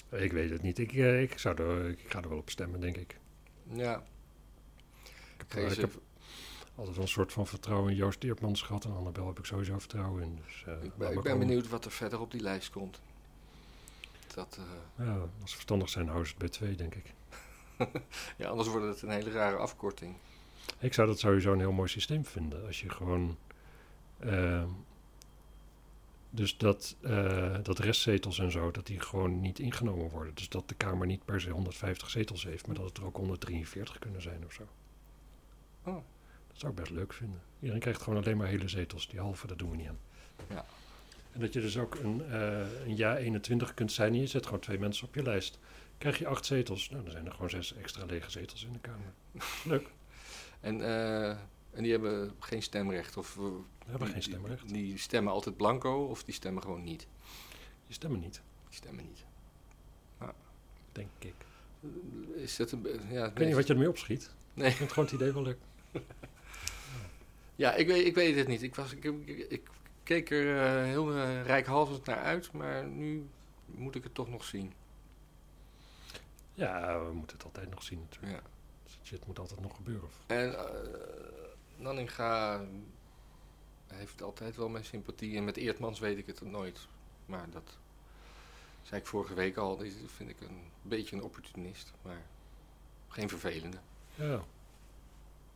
Ik 0.10 0.32
weet 0.32 0.50
het 0.50 0.62
niet. 0.62 0.80
Ik, 0.80 0.94
eh, 0.94 1.22
ik, 1.22 1.38
zou 1.38 1.62
er, 1.62 1.90
ik 1.90 2.12
ga 2.12 2.22
er 2.22 2.30
wel 2.30 2.38
op 2.38 2.50
stemmen, 2.50 2.80
denk 2.80 2.98
ik. 2.98 3.18
Ja, 3.72 4.04
Ik 5.04 5.12
heb, 5.38 5.52
Geen 5.52 5.72
ik 5.72 5.78
heb 5.78 6.02
altijd 6.76 6.98
een 6.98 7.08
soort 7.08 7.34
van 7.34 7.48
vertrouwen 7.48 7.92
in 7.92 7.96
Joost 7.96 8.24
Eertmans 8.24 8.62
gehad. 8.62 8.86
En 8.86 8.96
Annabel 8.96 9.28
heb 9.28 9.40
ik 9.40 9.46
sowieso 9.46 9.80
vertrouwen 9.80 10.24
in. 10.24 10.40
Dus, 10.46 10.64
eh, 10.66 10.84
ik 10.84 10.96
ben, 10.96 11.12
ik 11.12 11.24
benieuwd 11.24 11.70
wat 11.70 11.86
er 11.86 11.92
verder 11.92 12.20
op 12.20 12.32
die 12.32 12.42
lijst 12.42 12.70
komt. 12.70 13.02
Dat, 14.36 14.60
eh, 14.98 15.06
Ja, 15.06 15.14
als 15.42 15.50
ze 15.50 15.56
verstandig 15.56 15.90
zijn, 15.90 16.06
houden 16.08 16.28
ze 16.28 16.34
het 16.34 16.42
bij 16.42 16.50
twee, 16.50 16.76
denk 16.76 16.96
ik. 16.96 17.14
ja, 18.38 18.50
anders 18.50 18.68
wordt 18.70 18.86
het 18.86 19.02
een 19.02 19.10
hele 19.10 19.32
rare 19.32 19.56
afkorting. 19.56 20.16
Ik 20.80 20.94
zou 20.94 21.08
dat 21.08 21.20
sowieso 21.20 21.54
een 21.54 21.60
heel 21.60 21.72
mooi 21.72 21.90
systeem 21.90 22.26
vinden. 22.26 22.66
Als 22.66 22.82
je 22.82 22.90
gewoon. 22.90 23.38
Eh, 24.20 24.64
dus 26.30 26.58
dat, 26.58 26.96
eh, 27.02 27.56
dat 27.64 27.80
restzetels 27.80 28.40
en 28.40 28.52
zo, 28.52 28.72
dat 28.72 28.86
die 28.86 29.00
gewoon 29.00 29.42
niet 29.42 29.60
ingenomen 29.60 30.10
worden. 30.10 30.36
Dus 30.36 30.50
dat 30.50 30.70
de 30.70 30.76
Kamer 30.76 31.08
niet 31.08 31.26
per 31.26 31.42
se 31.42 31.50
150 31.50 32.10
zetels 32.10 32.44
heeft, 32.44 32.68
maar 32.68 32.76
dat 32.76 32.86
het 32.86 32.98
er 32.98 33.06
ook 33.06 33.16
143 33.16 34.00
kunnen 34.00 34.22
zijn 34.22 34.46
of 34.46 34.54
zo. 34.54 34.64
Oh. 35.84 36.04
Dat 36.48 36.60
zou 36.60 36.72
ik 36.72 36.80
best 36.80 36.92
leuk 36.92 37.14
vinden. 37.14 37.42
Iedereen 37.60 37.82
krijgt 37.82 38.02
gewoon 38.02 38.24
alleen 38.24 38.38
maar 38.38 38.48
hele 38.48 38.68
zetels. 38.68 39.08
Die 39.08 39.20
halve, 39.20 39.48
dat 39.48 39.58
doen 39.58 39.70
we 39.70 39.76
niet 39.76 39.88
aan. 39.88 40.00
Ja. 40.50 40.66
En 41.32 41.40
dat 41.40 41.54
je 41.54 41.62
dus 41.62 41.78
ook 41.78 41.96
een, 41.96 42.26
eh, 42.32 42.86
een 42.86 42.98
ja 42.98 43.18
21 43.18 43.74
kunt 43.74 43.92
zijn 43.92 44.14
en 44.14 44.20
je 44.20 44.28
zet 44.28 44.46
gewoon 44.46 44.60
twee 44.60 44.80
mensen 44.80 45.08
op 45.08 45.16
je 45.16 45.24
lijst. 45.24 45.60
Krijg 45.98 46.18
je 46.18 46.28
acht 46.28 46.46
zetels, 46.46 46.90
nou 46.90 47.04
dan 47.04 47.12
zijn 47.12 47.26
er 47.26 47.32
gewoon 47.32 47.50
zes 47.50 47.74
extra 47.74 48.06
lege 48.06 48.32
zetels 48.32 48.66
in 48.66 48.74
de 48.74 48.80
Kamer. 48.80 49.14
Leuk. 49.74 49.90
En, 50.60 50.82
eh, 50.82 51.38
en 51.72 51.84
die 51.84 51.92
hebben 51.92 52.36
geen 52.40 52.62
stemrecht? 52.64 53.18
Of, 53.18 53.38
eh, 53.38 53.44
hebben 53.86 54.04
die- 54.06 54.14
geen 54.14 54.24
stemrecht. 54.24 54.68
Die, 54.70 54.84
die 54.84 54.98
stemmen 54.98 55.34
altijd 55.34 55.58
blanco 55.58 56.06
of 56.06 56.24
die 56.24 56.34
stemmen 56.34 56.64
gewoon 56.64 56.84
niet? 56.84 57.08
Je 57.88 57.94
stemmen 57.94 58.20
niet, 58.20 58.42
Die 58.68 58.76
stemmen 58.78 59.06
niet. 59.06 59.26
denk 60.92 61.10
ik. 61.20 61.34
Is 62.36 62.56
dat 62.56 62.72
een... 62.72 62.88
Ja, 63.10 63.26
Ik 63.26 63.38
weet 63.38 63.48
niet 63.48 63.56
wat 63.56 63.68
je 63.68 63.74
ermee 63.74 63.90
opschiet. 63.90 64.34
Nee. 64.54 64.70
Ik 64.70 64.76
vind 64.76 64.90
gewoon 64.92 65.06
het 65.06 65.14
idee 65.14 65.34
wel 65.34 65.42
leuk. 65.44 65.58
Ja, 67.56 67.74
ik 67.74 67.88
weet, 67.88 68.06
ik 68.06 68.16
weet 68.16 68.36
het 68.36 68.48
niet. 68.48 68.62
Ik, 68.62 68.76
was, 68.76 68.94
ik, 68.94 69.04
ik, 69.04 69.46
ik 69.50 69.70
keek 70.04 70.30
er 70.30 70.58
eh, 70.62 70.84
heel 70.84 71.16
uh, 71.16 71.44
rijkhalsend 71.46 72.06
naar 72.06 72.18
uit, 72.18 72.52
maar 72.52 72.86
nu 72.88 73.28
moet 73.66 73.96
ik 73.96 74.04
het 74.04 74.14
toch 74.14 74.30
nog 74.30 74.44
zien. 74.44 74.74
Ja, 76.54 77.06
we 77.06 77.12
moeten 77.14 77.36
het 77.38 77.46
altijd 77.46 77.70
nog 77.70 77.84
zien 77.84 78.00
natuurlijk. 78.00 78.34
Ja. 78.34 78.42
Shit 79.04 79.28
moet 79.28 79.40
altijd 79.40 79.60
nog 79.60 79.76
gebeuren. 79.76 80.10
En 80.28 80.52
uh, 80.52 80.64
Nanninga 81.76 82.62
heeft 83.88 84.22
altijd 84.22 84.56
wel 84.56 84.70
mijn 84.70 84.86
sympathie. 84.86 85.38
En 85.38 85.44
met 85.44 85.58
Eertmans 85.58 86.00
weet 86.00 86.18
ik 86.18 86.26
het 86.28 86.42
nooit. 86.42 86.88
Maar 87.26 87.50
dat 87.50 87.78
zei 88.82 89.02
ik 89.02 89.08
vorige 89.08 89.34
week 89.34 89.58
al. 89.58 89.78
Deze 89.78 90.08
vind 90.08 90.30
ik 90.30 90.42
een 90.42 90.62
beetje 90.82 91.16
een 91.16 91.24
opportunist. 91.24 91.92
Maar 92.02 92.22
geen 93.08 93.30
vervelende. 93.30 93.78
Ja. 94.16 94.44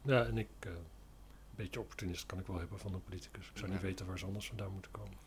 Ja, 0.01 0.25
en 0.25 0.37
ik... 0.37 0.47
Uh, 0.67 0.71
een 0.71 1.59
beetje 1.63 1.79
opportunist 1.79 2.25
kan 2.25 2.39
ik 2.39 2.47
wel 2.47 2.57
hebben 2.59 2.79
van 2.79 2.93
een 2.93 3.03
politicus. 3.03 3.47
Ik 3.49 3.57
zou 3.57 3.67
Ja. 3.67 3.73
niet 3.73 3.81
weten 3.83 4.05
waar 4.05 4.19
ze 4.19 4.25
anders 4.25 4.47
vandaan 4.47 4.71
moeten 4.71 4.91
komen. 4.91 5.17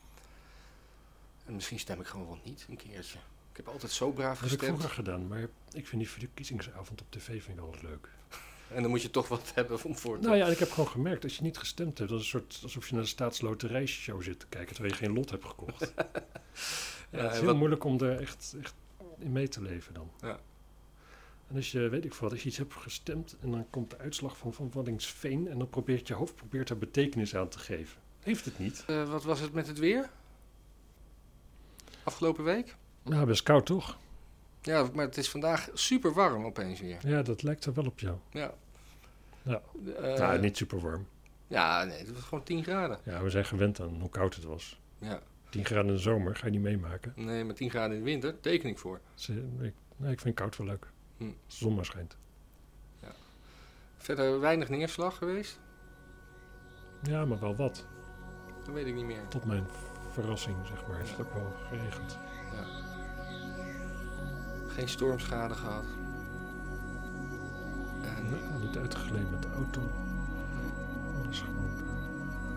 En 1.45 1.55
misschien 1.55 1.79
stem 1.79 2.01
ik 2.01 2.07
gewoon 2.07 2.27
wel 2.27 2.39
niet 2.45 2.67
een 2.69 2.77
keertje. 2.77 3.19
Ik 3.57 3.65
heb 3.65 3.73
altijd 3.75 3.93
zo 3.93 4.11
braaf 4.11 4.41
Dat 4.41 4.51
heb 4.51 4.53
ik 4.53 4.59
gestemd. 4.59 4.79
vroeger 4.79 4.97
gedaan, 5.05 5.27
maar 5.27 5.41
ik 5.73 5.87
vind 5.87 6.03
die 6.03 6.11
verkiezingsavond 6.11 7.01
op 7.01 7.07
tv 7.11 7.43
vind 7.43 7.59
ik 7.59 7.65
eens 7.73 7.83
leuk. 7.83 8.09
En 8.75 8.83
dan 8.83 8.91
moet 8.91 9.03
je 9.03 9.11
toch 9.11 9.29
wat 9.29 9.53
hebben 9.55 9.85
om 9.85 9.97
voor 9.97 10.19
te... 10.19 10.27
Nou 10.27 10.37
ja, 10.39 10.47
ik 10.47 10.59
heb 10.59 10.71
gewoon 10.71 10.89
gemerkt, 10.89 11.25
als 11.25 11.37
je 11.37 11.43
niet 11.43 11.59
gestemd 11.59 11.99
hebt, 11.99 12.11
dat 12.11 12.21
is 12.21 12.25
een 12.33 12.41
soort 12.41 12.61
alsof 12.63 12.89
je 12.89 12.95
naar 12.95 13.03
de 13.03 13.09
staatsloterijshow 13.09 14.23
zit 14.23 14.41
te 14.41 14.47
kijken, 14.47 14.75
terwijl 14.75 14.95
je 14.95 15.01
geen 15.01 15.13
lot 15.15 15.31
hebt 15.31 15.45
gekocht. 15.45 15.81
ja, 15.97 16.09
Ja, 17.11 17.19
het 17.23 17.31
is 17.33 17.37
heel 17.39 17.47
wat- 17.47 17.57
moeilijk 17.57 17.85
om 17.85 18.01
er 18.01 18.21
echt, 18.21 18.55
echt 18.63 18.75
in 19.19 19.33
mee 19.33 19.49
te 19.49 19.63
leven 19.63 19.95
dan. 19.95 20.11
Ja. 20.21 20.39
En 21.49 21.57
als 21.57 21.71
je, 21.73 21.89
weet 21.89 22.05
ik 22.05 22.13
veel, 22.15 22.23
wat, 22.23 22.33
als 22.33 22.43
je 22.43 22.49
iets 22.49 22.59
hebt 22.59 22.75
gestemd 22.75 23.37
en 23.41 23.51
dan 23.51 23.67
komt 23.71 23.91
de 23.91 23.99
uitslag 23.99 24.37
van 24.37 24.53
Van 24.55 24.71
Waddingsveen 24.73 25.49
en 25.49 25.59
dan 25.59 25.69
probeert 25.71 26.09
je 26.09 26.15
hoofd 26.15 26.35
probeert 26.35 26.71
er 26.71 26.79
betekenis 26.79 27.37
aan 27.37 27.49
te 27.49 27.59
geven. 27.59 28.01
Heeft 28.21 28.45
het 28.45 28.59
niet. 28.59 28.85
Eh, 28.87 29.09
wat 29.11 29.25
was 29.25 29.41
het 29.41 29.53
met 29.53 29.67
het 29.67 29.79
weer? 29.79 30.11
Afgelopen 32.03 32.45
week? 32.45 32.77
Nou, 33.09 33.27
best 33.27 33.43
koud 33.43 33.67
toch? 33.67 33.99
Ja, 34.63 34.89
maar 34.95 35.05
het 35.05 35.17
is 35.17 35.31
vandaag 35.31 35.69
super 35.75 36.13
warm 36.13 36.45
opeens 36.45 36.81
weer. 36.81 37.09
Ja, 37.09 37.23
dat 37.23 37.43
lijkt 37.43 37.65
er 37.65 37.75
wel 37.75 37.87
op 37.87 38.01
jou. 38.01 38.17
Ja. 38.31 38.55
Ja. 39.43 39.63
Eh, 39.97 40.19
nou, 40.19 40.41
niet 40.41 40.57
super 40.57 40.81
warm. 40.81 41.07
Ja, 41.47 41.85
nee, 41.85 41.99
het 41.99 42.13
was 42.13 42.23
gewoon 42.23 42.45
10 42.45 42.63
graden. 42.63 42.99
Ja, 43.03 43.23
we 43.23 43.31
zijn 43.31 43.45
gewend 43.45 43.81
aan 43.81 44.01
hoe 44.01 44.11
koud 44.11 44.35
het 44.35 44.45
was. 44.45 44.81
Ja. 44.99 45.21
10 45.51 45.65
graden 45.65 45.87
in 45.87 45.93
de 45.93 45.99
zomer 45.99 46.37
ga 46.37 46.47
je 46.47 46.53
niet 46.53 46.61
meemaken. 46.61 47.13
Nee, 47.17 47.45
maar 47.45 47.55
10 47.55 47.71
graden 47.71 47.97
in 47.97 48.05
de 48.05 48.11
winter 48.11 48.41
teken 48.41 48.69
ik 48.69 48.79
voor. 48.79 49.01
Dus, 49.15 49.29
ik, 49.29 49.73
nee, 49.97 50.13
ik 50.13 50.21
vind 50.21 50.35
koud 50.35 50.57
wel 50.57 50.67
leuk. 50.67 50.87
Hm. 51.17 51.31
Zon 51.47 51.75
maar 51.75 51.85
schijnt. 51.85 52.17
Verder 54.07 54.41
weinig 54.41 54.69
neerslag 54.69 55.17
geweest? 55.17 55.61
Ja, 57.03 57.25
maar 57.25 57.41
wel 57.41 57.57
wat. 57.57 57.87
Dat 58.65 58.75
weet 58.75 58.87
ik 58.87 58.95
niet 58.95 59.05
meer. 59.05 59.29
Tot 59.29 59.45
mijn 59.45 59.67
verrassing, 60.11 60.57
zeg 60.67 60.87
maar, 60.87 61.01
is 61.01 61.11
het 61.11 61.21
ook 61.21 61.33
wel 61.33 61.53
geregend. 61.69 62.19
Geen 64.77 64.89
stormschade 64.89 65.55
gehad. 65.55 65.85
En 68.03 68.25
niet 68.61 68.77
uitgeleend 68.77 69.31
met 69.31 69.43
de 69.43 69.49
auto. 69.55 69.81
Alles 71.23 71.41
gewoon 71.41 71.71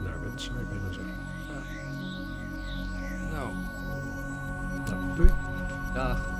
naar 0.03 0.21
wens, 0.21 0.43
zou 0.43 0.59
je 0.59 0.65
bijna 0.65 0.91
zeggen. 0.91 1.15
nou, 3.31 3.53
Nou, 4.89 5.15
doei. 5.15 5.29
dag. 5.93 6.38